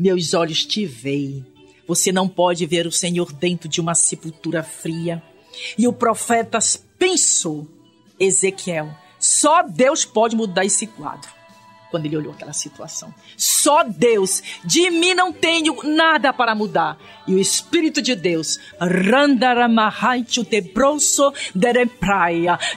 Meus 0.00 0.34
olhos 0.34 0.64
te 0.64 0.86
veem 0.86 1.46
você 1.90 2.12
não 2.12 2.28
pode 2.28 2.64
ver 2.66 2.86
o 2.86 2.92
Senhor 2.92 3.32
dentro 3.32 3.68
de 3.68 3.80
uma 3.80 3.96
sepultura 3.96 4.62
fria. 4.62 5.20
E 5.76 5.88
o 5.88 5.92
profeta 5.92 6.60
pensou, 6.96 7.66
Ezequiel, 8.16 8.94
só 9.18 9.64
Deus 9.64 10.04
pode 10.04 10.36
mudar 10.36 10.64
esse 10.64 10.86
quadro. 10.86 11.28
Quando 11.90 12.06
ele 12.06 12.16
olhou 12.16 12.32
aquela 12.32 12.52
situação, 12.52 13.12
só 13.36 13.82
Deus, 13.82 14.40
de 14.64 14.88
mim 14.88 15.14
não 15.14 15.32
tenho 15.32 15.82
nada 15.82 16.32
para 16.32 16.54
mudar. 16.54 16.96
E 17.26 17.34
o 17.34 17.40
Espírito 17.40 18.00
de 18.00 18.14
Deus, 18.14 18.60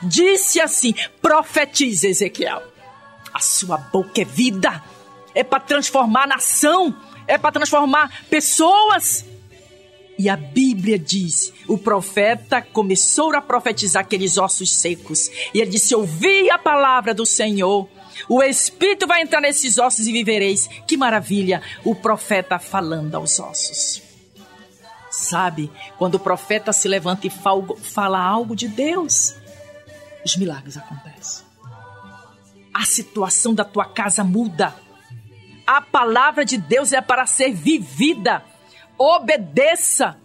disse 0.01 0.59
assim: 0.59 0.95
profetize 1.21 2.07
Ezequiel. 2.07 2.63
A 3.31 3.39
sua 3.39 3.77
boca 3.77 4.23
é 4.23 4.25
vida, 4.25 4.83
é 5.35 5.43
para 5.43 5.59
transformar 5.59 6.23
a 6.23 6.27
nação 6.27 7.12
é 7.27 7.37
para 7.37 7.51
transformar 7.51 8.11
pessoas. 8.29 9.25
E 10.17 10.29
a 10.29 10.35
Bíblia 10.35 10.97
diz: 10.99 11.51
o 11.67 11.77
profeta 11.77 12.61
começou 12.61 13.35
a 13.35 13.41
profetizar 13.41 14.01
aqueles 14.03 14.37
ossos 14.37 14.73
secos. 14.73 15.29
E 15.53 15.59
ele 15.59 15.71
disse: 15.71 15.95
Ouvi 15.95 16.49
a 16.49 16.57
palavra 16.57 17.13
do 17.13 17.25
Senhor. 17.25 17.87
O 18.29 18.43
Espírito 18.43 19.07
vai 19.07 19.21
entrar 19.21 19.41
nesses 19.41 19.77
ossos 19.77 20.07
e 20.07 20.11
vivereis. 20.11 20.69
Que 20.87 20.95
maravilha! 20.95 21.61
O 21.83 21.95
profeta 21.95 22.59
falando 22.59 23.15
aos 23.15 23.39
ossos. 23.39 24.01
Sabe, 25.09 25.71
quando 25.97 26.15
o 26.15 26.19
profeta 26.19 26.73
se 26.73 26.87
levanta 26.87 27.27
e 27.27 27.29
fala 27.29 28.19
algo 28.19 28.55
de 28.55 28.67
Deus, 28.67 29.35
os 30.25 30.35
milagres 30.35 30.75
acontecem. 30.75 31.45
A 32.73 32.83
situação 32.85 33.53
da 33.53 33.63
tua 33.63 33.85
casa 33.85 34.23
muda. 34.23 34.75
A 35.73 35.81
palavra 35.81 36.45
de 36.45 36.55
Deus 36.55 36.93
é 36.93 37.01
para 37.01 37.25
ser 37.25 37.51
vivida. 37.51 38.45
Obedeça 38.95 40.15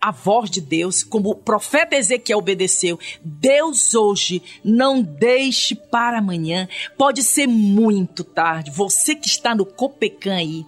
a 0.00 0.10
voz 0.10 0.48
de 0.48 0.62
Deus, 0.62 1.04
como 1.04 1.28
o 1.28 1.34
profeta 1.34 1.94
Ezequiel 1.94 2.38
obedeceu. 2.38 2.98
Deus 3.22 3.94
hoje 3.94 4.42
não 4.64 5.02
deixe 5.02 5.74
para 5.74 6.20
amanhã. 6.20 6.66
Pode 6.96 7.22
ser 7.22 7.46
muito 7.46 8.24
tarde. 8.24 8.70
Você 8.70 9.14
que 9.14 9.26
está 9.26 9.54
no 9.54 9.66
Copecan 9.66 10.36
aí, 10.36 10.64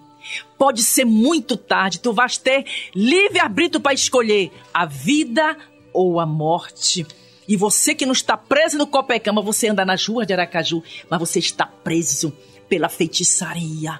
pode 0.55 0.83
ser 0.83 1.03
muito 1.03 1.57
tarde. 1.57 1.99
Tu 1.99 2.13
vais 2.13 2.37
ter 2.37 2.63
livre 2.93 3.39
arbítrio 3.39 3.81
para 3.81 3.95
escolher 3.95 4.51
a 4.71 4.85
vida 4.85 5.57
ou 5.91 6.19
a 6.19 6.27
morte. 6.27 7.07
E 7.47 7.57
você 7.57 7.95
que 7.95 8.05
não 8.05 8.13
está 8.13 8.37
preso 8.37 8.77
no 8.77 8.85
Copecan, 8.85 9.33
mas 9.33 9.45
você 9.45 9.67
anda 9.67 9.83
nas 9.83 10.05
ruas 10.05 10.27
de 10.27 10.33
Aracaju, 10.33 10.83
mas 11.09 11.19
você 11.19 11.39
está 11.39 11.65
preso 11.65 12.31
pela 12.69 12.87
feitiçaria 12.87 13.99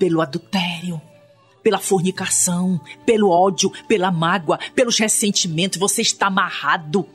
pelo 0.00 0.22
adultério, 0.22 1.00
pela 1.62 1.78
fornicação, 1.78 2.80
pelo 3.04 3.28
ódio, 3.28 3.70
pela 3.86 4.10
mágoa, 4.10 4.58
pelos 4.74 4.98
ressentimentos. 4.98 5.78
Você 5.78 6.00
está 6.00 6.28
amarrado. 6.28 7.06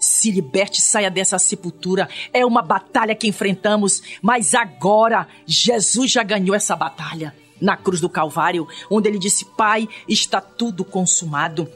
Se 0.00 0.30
liberte, 0.30 0.82
saia 0.82 1.10
dessa 1.10 1.38
sepultura. 1.38 2.08
É 2.32 2.44
uma 2.44 2.60
batalha 2.60 3.14
que 3.14 3.28
enfrentamos, 3.28 4.02
mas 4.20 4.52
agora 4.52 5.28
Jesus 5.46 6.10
já 6.10 6.24
ganhou 6.24 6.56
essa 6.56 6.74
batalha 6.74 7.34
na 7.60 7.76
cruz 7.76 8.00
do 8.00 8.08
Calvário, 8.08 8.66
onde 8.90 9.08
ele 9.08 9.18
disse: 9.18 9.44
Pai, 9.44 9.88
está 10.08 10.40
tudo 10.40 10.84
consumado. 10.84 11.70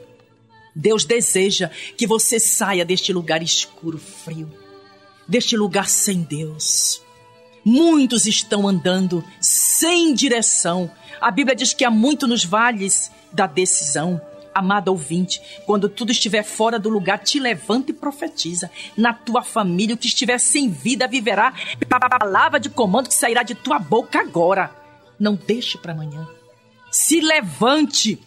Deus 0.75 1.05
deseja 1.05 1.69
que 1.97 2.07
você 2.07 2.39
saia 2.39 2.83
deste 2.83 3.13
lugar 3.13 3.43
escuro, 3.43 3.97
frio, 3.97 4.51
deste 5.27 5.55
lugar 5.55 5.87
sem 5.87 6.21
Deus. 6.21 7.02
Muitos 7.63 8.25
estão 8.25 8.67
andando 8.67 9.23
sem 9.39 10.13
direção. 10.13 10.91
A 11.21 11.31
Bíblia 11.31 11.55
diz 11.55 11.73
que 11.73 11.85
há 11.85 11.91
muito 11.91 12.27
nos 12.27 12.43
vales 12.43 13.11
da 13.31 13.47
decisão. 13.47 14.21
Amado 14.53 14.89
ouvinte, 14.89 15.41
quando 15.65 15.89
tudo 15.89 16.11
estiver 16.11 16.43
fora 16.43 16.77
do 16.77 16.89
lugar, 16.89 17.17
te 17.19 17.39
levanta 17.39 17.91
e 17.91 17.93
profetiza. 17.93 18.69
Na 18.95 19.13
tua 19.13 19.41
família, 19.41 19.95
o 19.95 19.97
que 19.97 20.07
estiver 20.07 20.37
sem 20.37 20.69
vida 20.69 21.07
viverá 21.07 21.53
a 21.89 22.19
palavra 22.19 22.59
de 22.59 22.69
comando 22.69 23.07
que 23.07 23.15
sairá 23.15 23.41
de 23.41 23.55
tua 23.55 23.79
boca 23.79 24.19
agora. 24.19 24.69
Não 25.19 25.35
deixe 25.35 25.77
para 25.77 25.93
amanhã. 25.93 26.27
Se 26.91 27.19
levante. 27.19 28.19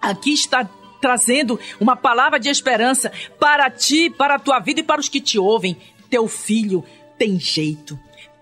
Aqui 0.00 0.32
está 0.32 0.66
trazendo 1.00 1.58
uma 1.78 1.96
palavra 1.96 2.38
de 2.38 2.48
esperança 2.48 3.12
para 3.38 3.70
ti, 3.70 4.08
para 4.08 4.36
a 4.36 4.38
tua 4.38 4.58
vida 4.60 4.80
e 4.80 4.84
para 4.84 5.00
os 5.00 5.08
que 5.08 5.20
te 5.20 5.38
ouvem. 5.38 5.76
Teu 6.08 6.28
filho 6.28 6.84
tem 7.18 7.38
jeito. 7.38 7.98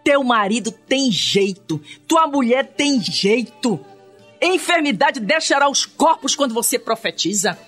Teu 0.08 0.24
marido 0.24 0.72
tem 0.72 1.12
jeito. 1.12 1.78
Tua 2.06 2.26
mulher 2.26 2.66
tem 2.66 2.98
jeito. 2.98 3.78
Enfermidade 4.40 5.20
deixará 5.20 5.68
os 5.68 5.84
corpos 5.84 6.34
quando 6.34 6.54
você 6.54 6.78
profetiza. 6.78 7.58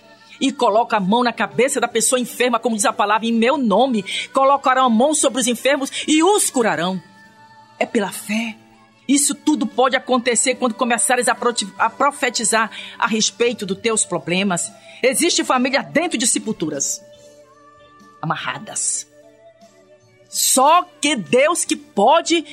e 0.40 0.50
coloca 0.50 0.96
a 0.96 1.00
mão 1.00 1.22
na 1.22 1.34
cabeça 1.34 1.78
da 1.78 1.86
pessoa 1.86 2.18
enferma, 2.18 2.58
como 2.58 2.74
diz 2.74 2.86
a 2.86 2.94
palavra, 2.94 3.26
em 3.26 3.32
meu 3.32 3.58
nome. 3.58 4.02
Colocarão 4.32 4.86
a 4.86 4.88
mão 4.88 5.12
sobre 5.12 5.38
os 5.38 5.46
enfermos 5.46 5.90
e 6.08 6.22
os 6.22 6.48
curarão. 6.48 6.98
É 7.78 7.84
pela 7.84 8.10
fé. 8.10 8.56
Isso 9.06 9.34
tudo 9.34 9.66
pode 9.66 9.94
acontecer 9.94 10.54
quando 10.54 10.72
começares 10.72 11.26
a 11.28 11.90
profetizar 11.90 12.70
a 12.98 13.06
respeito 13.06 13.66
dos 13.66 13.76
teus 13.80 14.02
problemas. 14.02 14.72
Existe 15.02 15.44
família 15.44 15.82
dentro 15.82 16.16
de 16.16 16.26
sepulturas, 16.26 17.02
amarradas. 18.22 19.09
Só 20.30 20.88
que 21.00 21.16
Deus 21.16 21.64
que 21.64 21.74
pode 21.74 22.46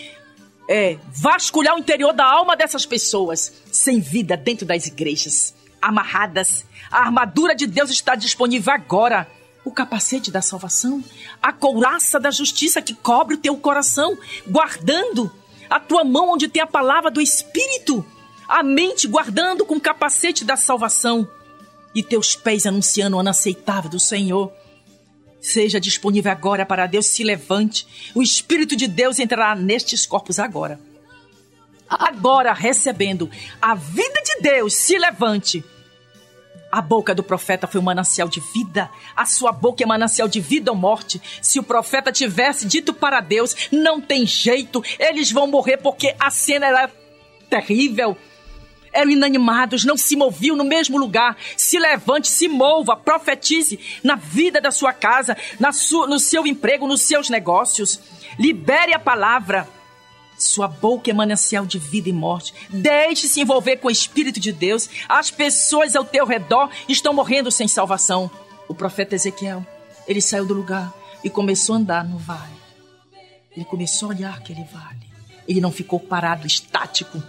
é, 0.67 0.97
vasculhar 1.07 1.75
o 1.75 1.79
interior 1.79 2.11
da 2.11 2.25
alma 2.25 2.57
dessas 2.57 2.85
pessoas 2.85 3.53
sem 3.71 3.99
vida 3.99 4.35
dentro 4.35 4.65
das 4.65 4.87
igrejas, 4.87 5.53
amarradas. 5.79 6.65
A 6.89 7.01
armadura 7.01 7.55
de 7.55 7.67
Deus 7.67 7.91
está 7.91 8.15
disponível 8.15 8.73
agora. 8.73 9.29
O 9.63 9.71
capacete 9.71 10.31
da 10.31 10.41
salvação, 10.41 11.03
a 11.43 11.51
couraça 11.51 12.19
da 12.19 12.31
justiça 12.31 12.81
que 12.81 12.93
cobre 12.93 13.35
o 13.35 13.37
teu 13.37 13.55
coração, 13.57 14.17
guardando 14.47 15.29
a 15.69 15.77
tua 15.77 16.05
mão 16.05 16.29
onde 16.29 16.47
tem 16.47 16.61
a 16.61 16.67
palavra 16.67 17.11
do 17.11 17.19
Espírito, 17.19 18.05
a 18.47 18.63
mente 18.63 19.07
guardando 19.07 19.65
com 19.65 19.75
o 19.75 19.81
capacete 19.81 20.45
da 20.45 20.55
salvação 20.55 21.27
e 21.93 22.01
teus 22.01 22.33
pés 22.33 22.65
anunciando 22.65 23.17
o 23.17 23.19
ano 23.19 23.29
aceitável 23.29 23.89
do 23.89 23.99
Senhor. 23.99 24.53
Seja 25.47 25.79
disponível 25.79 26.29
agora 26.29 26.65
para 26.65 26.85
Deus, 26.85 27.05
se 27.05 27.23
levante. 27.23 27.87
O 28.13 28.21
Espírito 28.21 28.75
de 28.75 28.85
Deus 28.85 29.17
entrará 29.17 29.55
nestes 29.55 30.05
corpos 30.05 30.39
agora. 30.39 30.77
Agora, 31.87 32.51
recebendo 32.51 33.31
a 33.61 33.73
vida 33.73 34.21
de 34.25 34.41
Deus, 34.41 34.73
se 34.73 34.97
levante. 34.97 35.63
A 36.69 36.81
boca 36.81 37.15
do 37.15 37.23
profeta 37.23 37.65
foi 37.65 37.79
um 37.79 37.83
manancial 37.85 38.27
de 38.27 38.41
vida. 38.53 38.89
A 39.15 39.25
sua 39.25 39.53
boca 39.53 39.81
é 39.81 39.85
manancial 39.85 40.27
de 40.27 40.41
vida 40.41 40.69
ou 40.69 40.77
morte. 40.77 41.21
Se 41.41 41.59
o 41.59 41.63
profeta 41.63 42.11
tivesse 42.11 42.67
dito 42.67 42.93
para 42.93 43.21
Deus, 43.21 43.69
não 43.71 44.01
tem 44.01 44.25
jeito, 44.25 44.83
eles 44.99 45.31
vão 45.31 45.47
morrer 45.47 45.77
porque 45.77 46.13
a 46.19 46.29
cena 46.29 46.65
era 46.65 46.91
terrível 47.49 48.17
eram 48.97 49.11
inanimados, 49.11 49.85
não 49.85 49.95
se 49.95 50.15
moviam 50.15 50.55
no 50.55 50.63
mesmo 50.63 50.97
lugar. 50.97 51.37
Se 51.55 51.77
levante, 51.77 52.27
se 52.27 52.47
mova, 52.47 52.95
profetize 52.95 53.79
na 54.03 54.15
vida 54.15 54.59
da 54.59 54.71
sua 54.71 54.91
casa, 54.91 55.37
na 55.59 55.71
sua, 55.71 56.07
no 56.07 56.19
seu 56.19 56.47
emprego, 56.47 56.87
nos 56.87 57.01
seus 57.01 57.29
negócios. 57.29 57.99
Libere 58.39 58.93
a 58.93 58.99
palavra. 58.99 59.67
Sua 60.35 60.67
boca 60.67 61.11
é 61.11 61.13
manancial 61.13 61.65
de 61.65 61.77
vida 61.77 62.09
e 62.09 62.13
morte. 62.13 62.53
Deixe 62.69 63.27
se 63.27 63.39
envolver 63.39 63.77
com 63.77 63.87
o 63.87 63.91
Espírito 63.91 64.39
de 64.39 64.51
Deus. 64.51 64.89
As 65.07 65.29
pessoas 65.29 65.95
ao 65.95 66.03
teu 66.03 66.25
redor 66.25 66.69
estão 66.89 67.13
morrendo 67.13 67.51
sem 67.51 67.67
salvação. 67.67 68.29
O 68.67 68.73
profeta 68.73 69.15
Ezequiel, 69.15 69.65
ele 70.07 70.21
saiu 70.21 70.45
do 70.45 70.53
lugar 70.53 70.91
e 71.23 71.29
começou 71.29 71.75
a 71.75 71.77
andar 71.77 72.03
no 72.03 72.17
vale. 72.17 72.57
Ele 73.55 73.65
começou 73.65 74.09
a 74.11 74.15
olhar 74.15 74.33
aquele 74.35 74.63
vale. 74.71 75.07
Ele 75.47 75.61
não 75.61 75.71
ficou 75.71 75.99
parado, 75.99 76.45
estático 76.45 77.21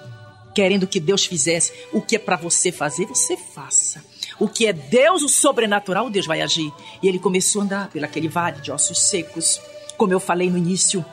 querendo 0.58 0.88
que 0.88 0.98
Deus 0.98 1.24
fizesse. 1.24 1.72
O 1.92 2.02
que 2.02 2.16
é 2.16 2.18
para 2.18 2.34
você 2.34 2.72
fazer, 2.72 3.06
você 3.06 3.36
faça. 3.36 4.04
O 4.40 4.48
que 4.48 4.66
é 4.66 4.72
Deus, 4.72 5.22
o 5.22 5.28
sobrenatural, 5.28 6.10
Deus 6.10 6.26
vai 6.26 6.40
agir. 6.40 6.72
E 7.00 7.06
ele 7.06 7.20
começou 7.20 7.62
a 7.62 7.64
andar 7.64 7.90
pelaquele 7.90 8.26
vale 8.26 8.60
de 8.60 8.72
ossos 8.72 8.98
secos, 8.98 9.60
como 9.96 10.12
eu 10.12 10.18
falei 10.18 10.50
no 10.50 10.58
início. 10.58 11.04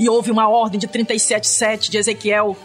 E 0.00 0.08
houve 0.08 0.30
uma 0.30 0.48
ordem 0.48 0.80
de 0.80 0.88
37,7 0.88 1.90
de 1.90 1.98
Ezequiel. 1.98 2.56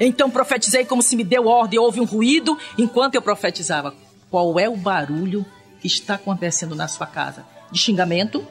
Então 0.00 0.30
profetizei 0.30 0.86
como 0.86 1.02
se 1.02 1.14
me 1.14 1.22
deu 1.22 1.46
ordem. 1.46 1.78
Houve 1.78 2.00
um 2.00 2.06
ruído 2.06 2.56
enquanto 2.78 3.14
eu 3.14 3.20
profetizava. 3.20 3.94
Qual 4.30 4.58
é 4.58 4.66
o 4.66 4.78
barulho 4.78 5.44
que 5.78 5.86
está 5.86 6.14
acontecendo 6.14 6.74
na 6.74 6.88
sua 6.88 7.06
casa? 7.06 7.44
De 7.70 7.78
xingamento? 7.78 8.42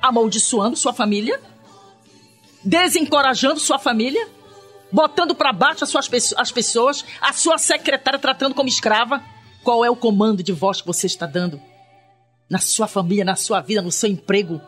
Amaldiçoando 0.00 0.76
sua 0.76 0.92
família? 0.92 1.40
Desencorajando 2.62 3.58
sua 3.58 3.80
família? 3.80 4.28
Botando 4.92 5.34
para 5.34 5.52
baixo 5.52 5.84
as, 5.84 5.90
suas, 5.90 6.34
as 6.36 6.52
pessoas, 6.52 7.04
a 7.20 7.32
sua 7.32 7.58
secretária 7.58 8.18
tratando 8.18 8.54
como 8.54 8.68
escrava. 8.68 9.22
Qual 9.62 9.84
é 9.84 9.90
o 9.90 9.96
comando 9.96 10.42
de 10.42 10.52
voz 10.52 10.80
que 10.80 10.86
você 10.86 11.06
está 11.06 11.26
dando? 11.26 11.60
Na 12.48 12.58
sua 12.58 12.88
família, 12.88 13.24
na 13.24 13.36
sua 13.36 13.60
vida, 13.60 13.82
no 13.82 13.92
seu 13.92 14.08
emprego. 14.08 14.60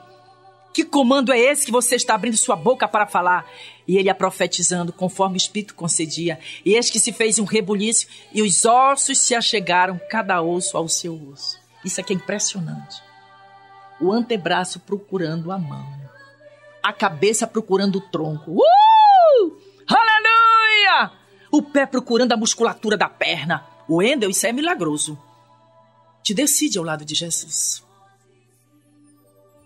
Que 0.73 0.85
comando 0.85 1.33
é 1.33 1.39
esse 1.39 1.67
que 1.67 1.73
você 1.73 1.97
está 1.97 2.15
abrindo 2.15 2.37
sua 2.37 2.57
boca 2.57 2.89
para 2.89 3.07
falar? 3.07 3.47
E 3.87 3.99
ele 3.99 4.09
ia 4.09 4.15
profetizando 4.15 4.93
conforme 4.93 5.37
o 5.37 5.37
Espírito 5.37 5.75
concedia. 5.75 6.39
E 6.65 6.75
eis 6.75 6.91
que 6.91 6.99
se 6.99 7.13
fez 7.13 7.39
um 7.39 7.45
rebuliço 7.45 8.07
e 8.33 8.41
os 8.43 8.65
ossos 8.65 9.19
se 9.19 9.35
achegaram, 9.35 10.01
cada 10.09 10.41
osso 10.41 10.77
ao 10.77 10.89
seu 10.89 11.15
osso. 11.31 11.59
Isso 11.85 12.01
aqui 12.01 12.13
é 12.13 12.17
impressionante. 12.17 13.03
O 14.01 14.11
antebraço 14.13 14.81
procurando 14.81 15.53
a 15.53 15.59
mão. 15.59 15.87
A 16.83 16.93
cabeça 16.93 17.47
procurando 17.47 17.97
o 17.97 18.01
tronco. 18.01 18.53
Uh! 18.53 19.02
O 21.53 21.61
pé 21.63 21.85
procurando 21.85 22.33
a 22.33 22.37
musculatura 22.37 22.97
da 22.97 23.11
perna. 23.11 23.67
O 23.87 24.03
Endel, 24.03 24.31
isso 24.31 24.47
é 24.47 24.53
milagroso. 24.53 25.19
Te 26.23 26.33
decide 26.33 26.79
ao 26.79 26.85
lado 26.85 27.05
de 27.05 27.15
Jesus. 27.15 27.83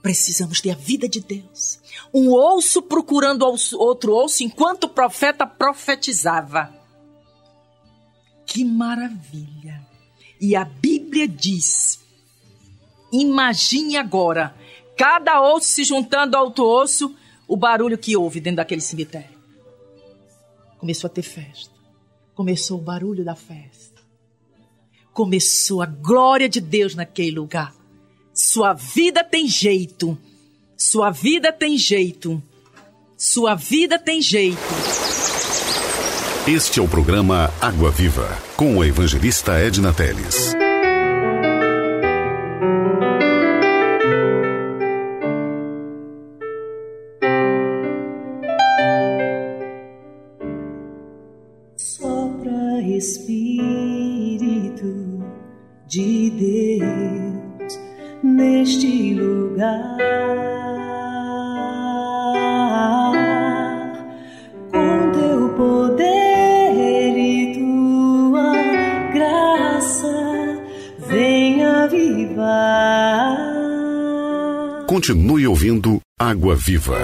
Precisamos 0.02 0.60
ter 0.60 0.72
a 0.72 0.74
vida 0.74 1.08
de 1.08 1.20
Deus. 1.20 1.78
Um 2.12 2.32
osso 2.32 2.82
procurando 2.82 3.44
outro 3.44 4.16
osso 4.16 4.42
enquanto 4.42 4.84
o 4.84 4.88
profeta 4.88 5.46
profetizava. 5.46 6.74
Que 8.44 8.64
maravilha! 8.64 9.86
E 10.40 10.56
a 10.56 10.64
Bíblia 10.64 11.28
diz: 11.28 12.00
imagine 13.12 13.96
agora, 13.96 14.54
cada 14.96 15.40
osso 15.40 15.68
se 15.68 15.84
juntando 15.84 16.36
ao 16.36 16.46
outro 16.46 16.64
osso, 16.64 17.14
o 17.46 17.56
barulho 17.56 17.98
que 17.98 18.16
houve 18.16 18.40
dentro 18.40 18.56
daquele 18.56 18.80
cemitério. 18.80 19.36
Começou 20.78 21.08
a 21.08 21.10
ter 21.10 21.22
festa. 21.22 21.75
Começou 22.36 22.78
o 22.78 22.82
barulho 22.82 23.24
da 23.24 23.34
festa. 23.34 24.02
Começou 25.10 25.80
a 25.80 25.86
glória 25.86 26.50
de 26.50 26.60
Deus 26.60 26.94
naquele 26.94 27.30
lugar. 27.30 27.74
Sua 28.34 28.74
vida 28.74 29.24
tem 29.24 29.48
jeito. 29.48 30.18
Sua 30.76 31.10
vida 31.10 31.50
tem 31.50 31.78
jeito. 31.78 32.42
Sua 33.16 33.54
vida 33.54 33.98
tem 33.98 34.20
jeito. 34.20 34.58
Este 36.46 36.78
é 36.78 36.82
o 36.82 36.86
programa 36.86 37.50
Água 37.58 37.90
Viva, 37.90 38.28
com 38.54 38.76
o 38.76 38.84
evangelista 38.84 39.58
Edna 39.58 39.94
Teles. 39.94 40.55
Viva. 76.66 76.98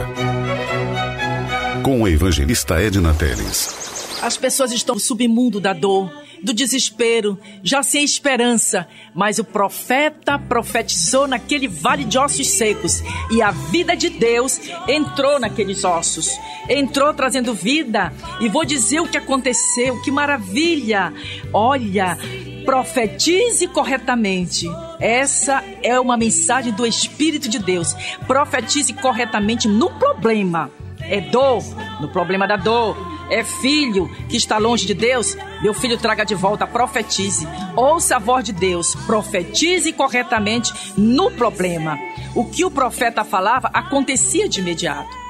Com 1.85 2.05
a 2.05 2.11
evangelista 2.11 2.83
Edna 2.83 3.15
Teles. 3.15 4.19
As 4.21 4.37
pessoas 4.37 4.73
estão 4.73 4.97
no 4.97 5.01
submundo 5.01 5.61
da 5.61 5.73
dor, 5.73 6.13
do 6.43 6.53
desespero, 6.53 7.39
já 7.63 7.81
sem 7.81 8.03
esperança. 8.03 8.89
Mas 9.15 9.39
o 9.39 9.45
profeta 9.45 10.37
profetizou 10.37 11.29
naquele 11.29 11.69
vale 11.69 12.03
de 12.03 12.19
ossos 12.19 12.49
secos. 12.49 13.05
E 13.31 13.41
a 13.41 13.53
vida 13.53 13.95
de 13.95 14.11
Deus 14.11 14.61
entrou 14.89 15.39
naqueles 15.39 15.85
ossos. 15.85 16.29
Entrou 16.69 17.15
trazendo 17.15 17.55
vida. 17.55 18.13
E 18.41 18.49
vou 18.49 18.65
dizer 18.65 18.99
o 18.99 19.07
que 19.07 19.17
aconteceu. 19.17 20.03
Que 20.03 20.11
maravilha! 20.11 21.15
Olha, 21.53 22.19
profetize 22.65 23.67
corretamente. 23.67 24.67
Essa 25.01 25.63
é 25.83 25.99
uma 25.99 26.17
mensagem 26.17 26.73
do 26.73 26.87
Espírito 26.87 27.49
de 27.49 27.59
Deus. 27.59 27.95
Profetize 28.27 28.93
corretamente 28.93 29.69
no 29.69 29.91
problema. 29.91 30.71
É 31.01 31.21
dor, 31.21 31.63
no 32.01 32.09
problema 32.09 32.47
da 32.47 32.57
dor. 32.57 32.97
É 33.31 33.43
filho 33.43 34.09
que 34.29 34.37
está 34.37 34.59
longe 34.59 34.85
de 34.85 34.93
Deus, 34.93 35.37
meu 35.63 35.73
filho 35.73 35.97
traga 35.97 36.25
de 36.25 36.35
volta, 36.35 36.67
profetize. 36.67 37.49
Ouça 37.75 38.17
a 38.17 38.19
voz 38.19 38.45
de 38.45 38.53
Deus, 38.53 38.95
profetize 39.07 39.91
corretamente 39.93 40.73
no 40.99 41.31
problema. 41.31 41.99
O 42.35 42.45
que 42.45 42.65
o 42.65 42.71
profeta 42.71 43.25
falava 43.25 43.71
acontecia 43.73 44.49
de 44.49 44.61
imediato. 44.61 45.22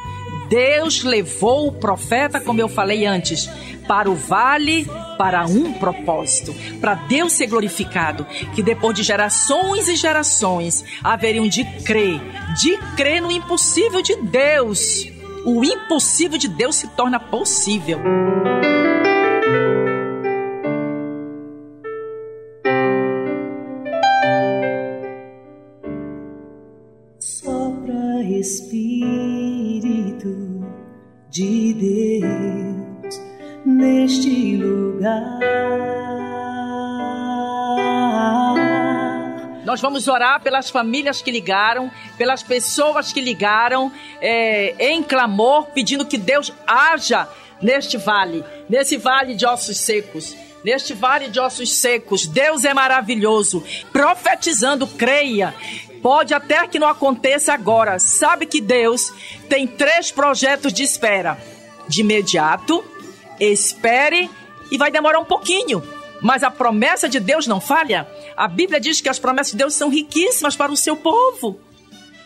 Deus 0.52 1.02
levou 1.02 1.68
o 1.68 1.72
profeta, 1.72 2.38
como 2.38 2.60
eu 2.60 2.68
falei 2.68 3.06
antes, 3.06 3.48
para 3.88 4.10
o 4.10 4.14
vale 4.14 4.86
para 5.16 5.46
um 5.46 5.72
propósito, 5.72 6.54
para 6.78 6.94
Deus 6.94 7.32
ser 7.32 7.46
glorificado, 7.46 8.26
que 8.54 8.62
depois 8.62 8.94
de 8.94 9.02
gerações 9.02 9.88
e 9.88 9.96
gerações 9.96 10.84
haveriam 11.02 11.48
de 11.48 11.64
crer, 11.84 12.20
de 12.60 12.76
crer 12.94 13.22
no 13.22 13.32
impossível 13.32 14.02
de 14.02 14.14
Deus. 14.16 15.06
O 15.46 15.64
impossível 15.64 16.36
de 16.36 16.48
Deus 16.48 16.76
se 16.76 16.86
torna 16.88 17.18
possível. 17.18 17.98
Vamos 39.82 40.08
orar 40.08 40.40
pelas 40.40 40.70
famílias 40.70 41.20
que 41.20 41.30
ligaram, 41.30 41.90
pelas 42.16 42.42
pessoas 42.42 43.12
que 43.12 43.20
ligaram 43.20 43.92
é, 44.20 44.74
em 44.78 45.02
clamor, 45.02 45.66
pedindo 45.66 46.06
que 46.06 46.16
Deus 46.16 46.52
haja 46.66 47.28
neste 47.60 47.98
vale, 47.98 48.44
nesse 48.68 48.96
vale 48.96 49.34
de 49.34 49.44
ossos 49.44 49.76
secos. 49.76 50.34
Neste 50.64 50.94
vale 50.94 51.28
de 51.28 51.40
ossos 51.40 51.74
secos, 51.74 52.26
Deus 52.26 52.64
é 52.64 52.72
maravilhoso. 52.72 53.64
Profetizando, 53.92 54.86
creia. 54.86 55.52
Pode 56.00 56.32
até 56.34 56.66
que 56.68 56.78
não 56.78 56.86
aconteça 56.86 57.52
agora. 57.52 57.98
Sabe 57.98 58.46
que 58.46 58.60
Deus 58.60 59.12
tem 59.48 59.66
três 59.66 60.12
projetos 60.12 60.72
de 60.72 60.84
espera: 60.84 61.36
de 61.88 62.00
imediato, 62.00 62.84
espere 63.40 64.30
e 64.70 64.78
vai 64.78 64.90
demorar 64.90 65.18
um 65.18 65.24
pouquinho. 65.24 65.82
Mas 66.22 66.42
a 66.42 66.50
promessa 66.50 67.08
de 67.08 67.18
Deus 67.18 67.46
não 67.46 67.60
falha. 67.60 68.08
A 68.36 68.46
Bíblia 68.46 68.80
diz 68.80 69.00
que 69.00 69.08
as 69.08 69.18
promessas 69.18 69.52
de 69.52 69.58
Deus 69.58 69.74
são 69.74 69.90
riquíssimas 69.90 70.54
para 70.54 70.72
o 70.72 70.76
seu 70.76 70.96
povo. 70.96 71.58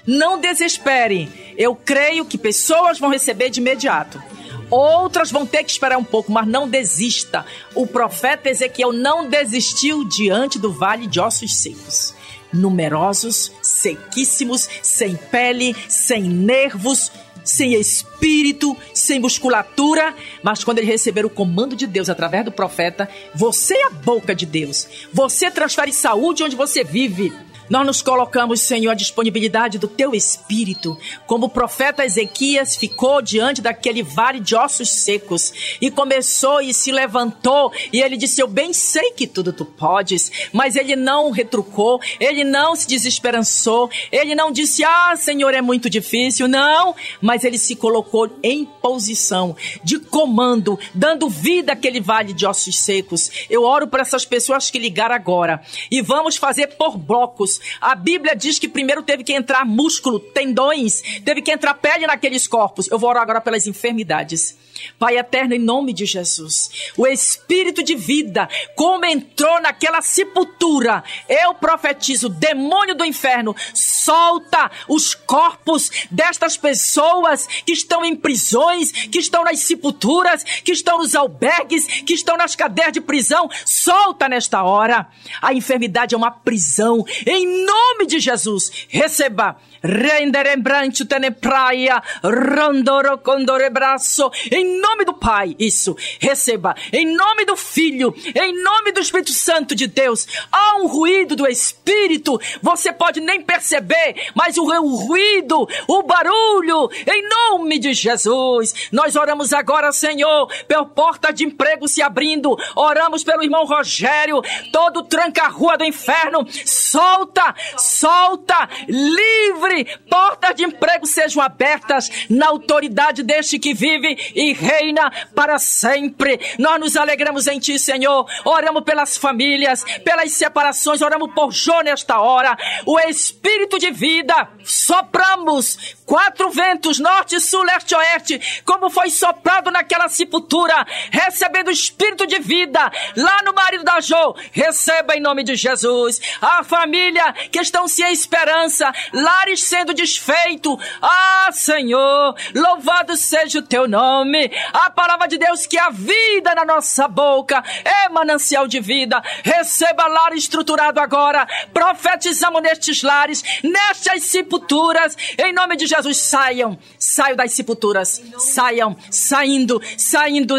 Não 0.06 0.38
desespere. 0.38 1.54
Eu 1.56 1.74
creio 1.74 2.24
que 2.24 2.38
pessoas 2.38 2.98
vão 2.98 3.10
receber 3.10 3.50
de 3.50 3.58
imediato. 3.58 4.22
Outras 4.70 5.30
vão 5.30 5.46
ter 5.46 5.64
que 5.64 5.70
esperar 5.70 5.96
um 5.96 6.04
pouco, 6.04 6.30
mas 6.30 6.46
não 6.46 6.68
desista. 6.68 7.46
O 7.74 7.86
profeta 7.86 8.50
Ezequiel 8.50 8.92
não 8.92 9.28
desistiu 9.28 10.04
diante 10.04 10.58
do 10.58 10.72
vale 10.72 11.06
de 11.06 11.20
ossos 11.20 11.56
secos. 11.56 12.14
Numerosos, 12.52 13.52
sequíssimos, 13.62 14.68
sem 14.82 15.16
pele, 15.16 15.74
sem 15.88 16.22
nervos, 16.22 17.10
sem 17.46 17.74
espírito, 17.74 18.76
sem 18.92 19.18
musculatura, 19.18 20.14
mas 20.42 20.64
quando 20.64 20.78
ele 20.78 20.86
receber 20.86 21.24
o 21.24 21.30
comando 21.30 21.76
de 21.76 21.86
Deus 21.86 22.10
através 22.10 22.44
do 22.44 22.52
profeta, 22.52 23.08
você 23.34 23.74
é 23.74 23.86
a 23.86 23.90
boca 23.90 24.34
de 24.34 24.44
Deus. 24.44 24.86
Você 25.12 25.50
transfere 25.50 25.92
saúde 25.92 26.42
onde 26.42 26.56
você 26.56 26.84
vive. 26.84 27.32
Nós 27.68 27.86
nos 27.86 28.02
colocamos, 28.02 28.60
Senhor, 28.60 28.92
à 28.92 28.94
disponibilidade 28.94 29.78
do 29.78 29.88
teu 29.88 30.14
espírito, 30.14 30.96
como 31.26 31.46
o 31.46 31.50
profeta 31.50 32.04
Ezequias 32.04 32.76
ficou 32.76 33.20
diante 33.20 33.60
daquele 33.60 34.02
vale 34.02 34.38
de 34.38 34.54
ossos 34.54 34.88
secos 34.90 35.52
e 35.80 35.90
começou 35.90 36.60
e 36.60 36.72
se 36.72 36.92
levantou 36.92 37.72
e 37.92 38.00
ele 38.00 38.16
disse: 38.16 38.40
Eu 38.40 38.46
bem 38.46 38.72
sei 38.72 39.12
que 39.12 39.26
tudo 39.26 39.52
tu 39.52 39.64
podes, 39.64 40.30
mas 40.52 40.76
ele 40.76 40.94
não 40.94 41.30
retrucou, 41.30 42.00
ele 42.20 42.44
não 42.44 42.76
se 42.76 42.86
desesperançou, 42.86 43.90
ele 44.12 44.34
não 44.34 44.52
disse: 44.52 44.84
Ah, 44.84 45.14
Senhor, 45.16 45.52
é 45.52 45.60
muito 45.60 45.90
difícil, 45.90 46.46
não, 46.46 46.94
mas 47.20 47.44
ele 47.44 47.58
se 47.58 47.74
colocou 47.74 48.30
em 48.42 48.64
posição 48.64 49.56
de 49.82 49.98
comando, 49.98 50.78
dando 50.94 51.28
vida 51.28 51.72
àquele 51.72 52.00
vale 52.00 52.32
de 52.32 52.46
ossos 52.46 52.78
secos. 52.78 53.30
Eu 53.50 53.64
oro 53.64 53.88
por 53.88 54.00
essas 54.00 54.24
pessoas 54.24 54.70
que 54.70 54.78
ligaram 54.78 55.14
agora. 55.14 55.60
E 55.90 56.00
vamos 56.00 56.36
fazer 56.36 56.68
por 56.76 56.96
blocos 56.96 57.55
a 57.80 57.94
Bíblia 57.94 58.34
diz 58.34 58.58
que 58.58 58.68
primeiro 58.68 59.02
teve 59.02 59.24
que 59.24 59.32
entrar 59.32 59.64
músculo, 59.64 60.20
tendões, 60.20 61.02
teve 61.24 61.42
que 61.42 61.52
entrar 61.52 61.74
pele 61.74 62.06
naqueles 62.06 62.46
corpos. 62.46 62.88
Eu 62.90 62.98
vou 62.98 63.10
orar 63.10 63.22
agora 63.22 63.40
pelas 63.40 63.66
enfermidades. 63.66 64.56
Pai 64.98 65.16
eterno, 65.16 65.54
em 65.54 65.58
nome 65.58 65.92
de 65.92 66.04
Jesus, 66.04 66.92
o 66.96 67.06
espírito 67.06 67.82
de 67.82 67.94
vida, 67.94 68.48
como 68.74 69.04
entrou 69.04 69.60
naquela 69.60 70.02
sepultura, 70.02 71.02
eu 71.28 71.54
profetizo: 71.54 72.28
demônio 72.28 72.94
do 72.94 73.04
inferno, 73.04 73.54
solta 73.74 74.70
os 74.88 75.14
corpos 75.14 75.90
destas 76.10 76.56
pessoas 76.56 77.46
que 77.64 77.72
estão 77.72 78.04
em 78.04 78.14
prisões, 78.14 78.92
que 78.92 79.18
estão 79.18 79.44
nas 79.44 79.60
sepulturas, 79.60 80.44
que 80.44 80.72
estão 80.72 80.98
nos 80.98 81.14
albergues, 81.14 81.86
que 82.02 82.14
estão 82.14 82.36
nas 82.36 82.54
cadeias 82.54 82.92
de 82.92 83.00
prisão, 83.00 83.48
solta 83.64 84.28
nesta 84.28 84.62
hora. 84.62 85.08
A 85.40 85.52
enfermidade 85.52 86.14
é 86.14 86.18
uma 86.18 86.30
prisão, 86.30 87.04
em 87.26 87.45
nome 87.66 88.06
de 88.06 88.18
Jesus, 88.18 88.86
receba 88.88 89.56
Renderembrante 89.86 91.04
tene 91.04 91.30
praia, 91.30 92.02
rondoro 92.22 93.18
condore 93.18 93.70
braço, 93.70 94.30
em 94.50 94.80
nome 94.80 95.04
do 95.04 95.14
Pai, 95.14 95.54
isso, 95.58 95.96
receba, 96.18 96.74
em 96.92 97.14
nome 97.14 97.44
do 97.44 97.56
Filho, 97.56 98.14
em 98.34 98.62
nome 98.62 98.92
do 98.92 99.00
Espírito 99.00 99.32
Santo 99.32 99.74
de 99.74 99.86
Deus, 99.86 100.26
há 100.50 100.76
um 100.78 100.86
ruído 100.86 101.36
do 101.36 101.46
Espírito, 101.46 102.40
você 102.60 102.92
pode 102.92 103.20
nem 103.20 103.40
perceber, 103.40 104.30
mas 104.34 104.56
o, 104.56 104.64
o 104.64 104.96
ruído, 104.96 105.68
o 105.86 106.02
barulho, 106.02 106.90
em 107.06 107.28
nome 107.28 107.78
de 107.78 107.94
Jesus, 107.94 108.88
nós 108.90 109.14
oramos 109.14 109.52
agora, 109.52 109.92
Senhor, 109.92 110.48
pela 110.66 110.84
porta 110.84 111.32
de 111.32 111.44
emprego 111.44 111.86
se 111.86 112.02
abrindo, 112.02 112.56
oramos 112.74 113.22
pelo 113.22 113.42
irmão 113.42 113.64
Rogério, 113.64 114.42
todo 114.72 115.04
tranca-rua 115.04 115.78
do 115.78 115.84
inferno, 115.84 116.46
solta, 116.64 117.35
solta, 117.76 118.68
livre, 118.88 119.98
portas 120.08 120.54
de 120.54 120.64
emprego 120.64 121.06
sejam 121.06 121.42
abertas 121.42 122.10
na 122.28 122.48
autoridade 122.48 123.22
deste 123.22 123.58
que 123.58 123.74
vive 123.74 124.16
e 124.34 124.52
reina 124.52 125.10
para 125.34 125.58
sempre. 125.58 126.38
Nós 126.58 126.80
nos 126.80 126.96
alegramos 126.96 127.46
em 127.46 127.58
Ti, 127.58 127.78
Senhor. 127.78 128.26
Oramos 128.44 128.84
pelas 128.84 129.16
famílias, 129.16 129.84
pelas 130.04 130.32
separações, 130.32 131.02
oramos 131.02 131.32
por 131.34 131.52
Jô 131.52 131.80
nesta 131.80 132.20
hora. 132.20 132.56
O 132.84 132.98
Espírito 133.00 133.78
de 133.78 133.90
vida, 133.90 134.48
sopramos 134.64 135.95
quatro 136.06 136.48
ventos, 136.50 137.00
norte, 137.00 137.40
sul, 137.40 137.62
leste, 137.64 137.94
oeste, 137.94 138.62
como 138.64 138.88
foi 138.88 139.10
soprado 139.10 139.70
naquela 139.70 140.08
sepultura, 140.08 140.86
recebendo 141.10 141.68
o 141.68 141.72
Espírito 141.72 142.26
de 142.26 142.38
vida 142.38 142.80
lá 143.16 143.42
no 143.44 143.52
marido 143.52 143.82
da 143.82 144.00
Jô. 144.00 144.36
Receba 144.52 145.16
em 145.16 145.20
nome 145.20 145.42
de 145.42 145.56
Jesus. 145.56 146.20
A 146.40 146.62
família 146.62 147.32
que 147.50 147.58
estão 147.58 147.88
sem 147.88 148.12
esperança, 148.12 148.92
lares 149.12 149.64
sendo 149.64 149.92
desfeito. 149.92 150.78
Ah, 151.02 151.50
Senhor, 151.52 152.34
louvado 152.54 153.16
seja 153.16 153.58
o 153.58 153.62
teu 153.62 153.88
nome. 153.88 154.50
A 154.72 154.90
palavra 154.90 155.26
de 155.26 155.36
Deus 155.36 155.66
que 155.66 155.78
a 155.78 155.90
vida 155.90 156.54
na 156.54 156.64
nossa 156.64 157.08
boca 157.08 157.62
é 157.84 158.08
manancial 158.08 158.68
de 158.68 158.78
vida. 158.78 159.20
Receba 159.42 160.06
lar 160.06 160.32
estruturado 160.34 161.00
agora. 161.00 161.46
Profetizamos 161.74 162.62
nestes 162.62 163.02
lares, 163.02 163.42
nestas 163.64 164.22
sepulturas. 164.22 165.16
Em 165.36 165.52
nome 165.52 165.76
de 165.76 165.86
Jesus, 165.86 165.95
saiam. 166.18 166.78
Saiam 166.98 167.36
das 167.36 167.52
sepulturas. 167.52 168.22
Saiam, 168.38 168.96
saindo, 169.10 169.80
saindo. 169.96 170.58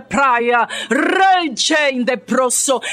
Praia. 0.00 0.68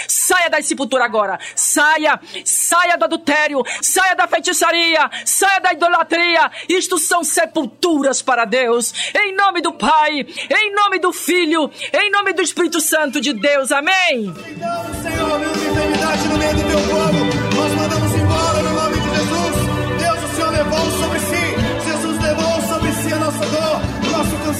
Saia 0.07 0.49
das 0.49 0.65
sepulturas 0.65 1.05
agora. 1.05 1.39
Saia, 1.55 2.19
saia 2.43 2.97
do 2.97 3.05
adultério, 3.05 3.63
saia 3.81 4.15
da 4.15 4.27
feitiçaria, 4.27 5.09
saia 5.25 5.59
da 5.59 5.73
idolatria. 5.73 6.51
Isto 6.69 6.97
são 6.97 7.23
sepulturas 7.23 8.21
para 8.21 8.45
Deus. 8.45 8.93
Em 9.15 9.35
nome 9.35 9.61
do 9.61 9.73
Pai, 9.73 10.25
em 10.49 10.73
nome 10.73 10.99
do 10.99 11.11
Filho, 11.13 11.71
em 11.93 12.11
nome 12.11 12.33
do 12.33 12.41
Espírito 12.41 12.79
Santo 12.81 13.21
de 13.21 13.33
Deus. 13.33 13.71
Amém. 13.71 14.33
Então, 14.47 14.85
Senhor, 15.01 15.39
meu 15.39 15.51
enfermidade 15.51 16.27
no 16.27 16.37
meio 16.37 16.55
do 16.55 16.63
teu 16.63 16.79
povo, 16.79 17.24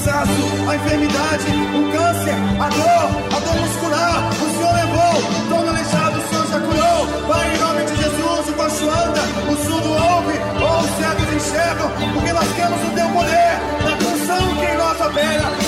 cansaço, 0.06 0.70
a 0.70 0.76
enfermidade, 0.76 1.46
o 1.74 1.92
câncer, 1.92 2.36
a 2.60 2.70
dor, 2.70 3.36
a 3.36 3.40
dor 3.40 3.60
muscular. 3.60 4.30
O 4.30 4.50
Senhor 4.56 4.74
levou, 4.74 5.16
todo 5.50 5.70
aleijado, 5.70 6.20
o 6.20 6.30
Senhor 6.30 6.48
já 6.48 6.60
curou. 6.60 7.28
Pai, 7.28 7.56
em 7.56 7.58
nome 7.58 7.84
de 7.86 7.96
Jesus, 7.96 8.50
o 8.50 8.54
coxo 8.54 8.90
anda, 8.90 9.22
o 9.52 9.56
surdo 9.66 9.90
ouve, 9.90 10.38
ou 10.62 10.80
os 10.80 10.92
cegos 10.98 11.34
enxergam, 11.34 11.90
porque 12.14 12.34
nós 12.34 12.48
temos 12.56 12.80
o 12.84 12.92
teu 12.94 13.10
poder, 13.10 13.58
na 13.84 13.98
função 13.98 14.56
que 14.56 14.66
em 14.66 14.78
nós 14.78 15.02
opera, 15.02 15.65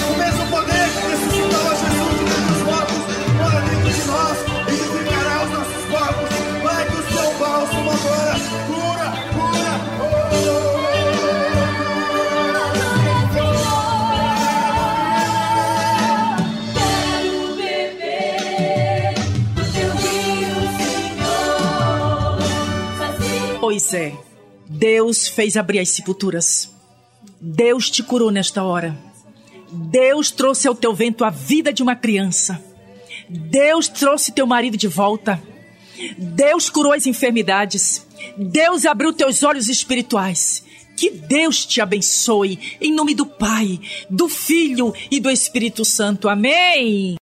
É, 23.94 24.14
Deus 24.68 25.28
fez 25.28 25.56
abrir 25.58 25.80
as 25.80 25.90
sepulturas. 25.90 26.70
Deus 27.40 27.90
te 27.90 28.04
curou 28.04 28.32
nesta 28.32 28.64
hora. 28.64 28.98
Deus 29.72 30.32
trouxe 30.32 30.68
ao 30.68 30.76
teu 30.76 30.94
vento 30.94 31.24
a 31.24 31.30
vida 31.30 31.74
de 31.74 31.84
uma 31.84 31.96
criança. 31.96 32.64
Deus 33.30 33.88
trouxe 33.88 34.32
teu 34.32 34.48
marido 34.48 34.78
de 34.78 34.88
volta. 34.88 35.42
Deus 36.18 36.70
curou 36.70 36.94
as 36.94 37.06
enfermidades. 37.06 38.06
Deus 38.38 38.86
abriu 38.86 39.14
teus 39.14 39.44
olhos 39.44 39.68
espirituais. 39.68 40.64
Que 40.96 41.12
Deus 41.12 41.66
te 41.66 41.80
abençoe, 41.80 42.78
em 42.82 42.92
nome 42.92 43.14
do 43.14 43.26
Pai, 43.26 43.80
do 44.10 44.28
Filho 44.28 44.94
e 45.12 45.20
do 45.20 45.30
Espírito 45.30 45.86
Santo. 45.86 46.28
Amém. 46.28 47.17